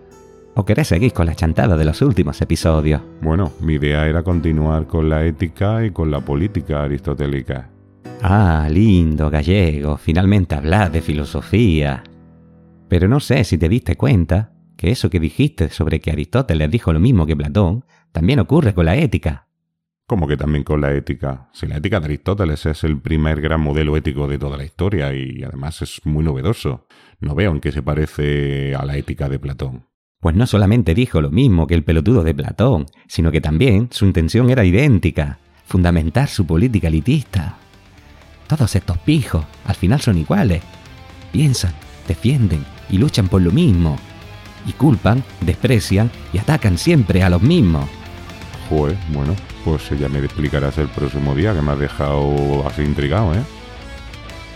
¿O 0.54 0.64
querés 0.64 0.86
seguir 0.86 1.12
con 1.12 1.26
la 1.26 1.34
chantada 1.34 1.76
de 1.76 1.84
los 1.84 2.00
últimos 2.00 2.40
episodios? 2.40 3.02
Bueno, 3.20 3.50
mi 3.60 3.74
idea 3.74 4.06
era 4.06 4.22
continuar 4.22 4.86
con 4.86 5.10
la 5.10 5.24
ética 5.24 5.84
y 5.84 5.90
con 5.90 6.12
la 6.12 6.20
política 6.20 6.84
aristotélica. 6.84 7.68
Ah, 8.22 8.68
lindo, 8.70 9.28
gallego, 9.28 9.96
finalmente 9.96 10.54
hablar 10.54 10.92
de 10.92 11.02
filosofía. 11.02 12.04
Pero 12.88 13.08
no 13.08 13.18
sé 13.18 13.42
si 13.42 13.58
te 13.58 13.68
diste 13.68 13.96
cuenta 13.96 14.52
que 14.76 14.92
eso 14.92 15.10
que 15.10 15.18
dijiste 15.18 15.68
sobre 15.70 15.98
que 15.98 16.12
Aristóteles 16.12 16.70
dijo 16.70 16.92
lo 16.92 17.00
mismo 17.00 17.26
que 17.26 17.34
Platón, 17.34 17.84
también 18.12 18.38
ocurre 18.38 18.72
con 18.72 18.86
la 18.86 18.94
ética. 18.94 19.48
Como 20.06 20.28
que 20.28 20.36
también 20.36 20.64
con 20.64 20.82
la 20.82 20.92
ética. 20.92 21.48
Si 21.52 21.66
la 21.66 21.78
ética 21.78 21.98
de 21.98 22.06
Aristóteles 22.06 22.66
es 22.66 22.84
el 22.84 23.00
primer 23.00 23.40
gran 23.40 23.60
modelo 23.60 23.96
ético 23.96 24.28
de 24.28 24.38
toda 24.38 24.58
la 24.58 24.64
historia 24.64 25.14
y 25.14 25.42
además 25.42 25.80
es 25.80 26.00
muy 26.04 26.22
novedoso, 26.22 26.86
no 27.20 27.34
veo 27.34 27.52
en 27.52 27.60
qué 27.60 27.72
se 27.72 27.82
parece 27.82 28.74
a 28.74 28.84
la 28.84 28.98
ética 28.98 29.30
de 29.30 29.38
Platón. 29.38 29.86
Pues 30.20 30.36
no 30.36 30.46
solamente 30.46 30.94
dijo 30.94 31.20
lo 31.22 31.30
mismo 31.30 31.66
que 31.66 31.74
el 31.74 31.84
pelotudo 31.84 32.22
de 32.22 32.34
Platón, 32.34 32.86
sino 33.08 33.32
que 33.32 33.40
también 33.40 33.88
su 33.90 34.04
intención 34.04 34.50
era 34.50 34.64
idéntica, 34.64 35.38
fundamentar 35.66 36.28
su 36.28 36.46
política 36.46 36.88
elitista. 36.88 37.56
Todos 38.46 38.76
estos 38.76 38.98
pijos 38.98 39.44
al 39.64 39.74
final 39.74 40.00
son 40.00 40.18
iguales. 40.18 40.62
Piensan, 41.32 41.72
defienden 42.06 42.64
y 42.90 42.98
luchan 42.98 43.28
por 43.28 43.40
lo 43.40 43.50
mismo. 43.50 43.98
Y 44.66 44.72
culpan, 44.72 45.24
desprecian 45.40 46.10
y 46.32 46.38
atacan 46.38 46.76
siempre 46.76 47.22
a 47.22 47.30
los 47.30 47.42
mismos. 47.42 47.88
Joder, 48.68 48.96
bueno, 49.12 49.34
pues 49.64 49.88
ya 49.98 50.08
me 50.08 50.18
explicarás 50.18 50.78
el 50.78 50.88
próximo 50.88 51.34
día, 51.34 51.54
que 51.54 51.62
me 51.62 51.72
has 51.72 51.78
dejado 51.78 52.66
así 52.66 52.82
intrigado, 52.82 53.34
¿eh? 53.34 53.42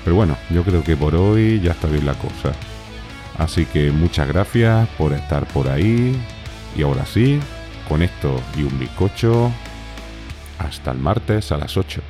Pero 0.04 0.16
bueno, 0.16 0.36
yo 0.50 0.62
creo 0.62 0.82
que 0.82 0.96
por 0.96 1.14
hoy 1.14 1.60
ya 1.60 1.72
está 1.72 1.88
bien 1.88 2.06
la 2.06 2.14
cosa. 2.14 2.52
Así 3.38 3.64
que 3.66 3.90
muchas 3.90 4.28
gracias 4.28 4.88
por 4.98 5.12
estar 5.12 5.46
por 5.46 5.68
ahí. 5.68 6.20
Y 6.76 6.82
ahora 6.82 7.06
sí, 7.06 7.40
con 7.88 8.02
esto 8.02 8.40
y 8.56 8.62
un 8.62 8.78
bizcocho, 8.78 9.50
hasta 10.58 10.90
el 10.90 10.98
martes 10.98 11.52
a 11.52 11.56
las 11.56 11.76
8. 11.76 12.00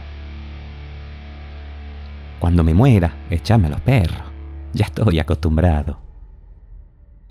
Cuando 2.39 2.65
me 2.65 2.75
muera, 2.75 3.13
échame 3.31 3.67
a 3.67 3.71
los 3.71 3.81
perros. 3.81 4.23
Ya 4.73 4.87
estoy 4.87 5.19
acostumbrado. 5.19 5.99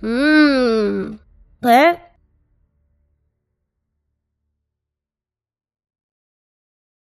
Mmm. 0.02 1.18
¿Eh? 1.64 2.07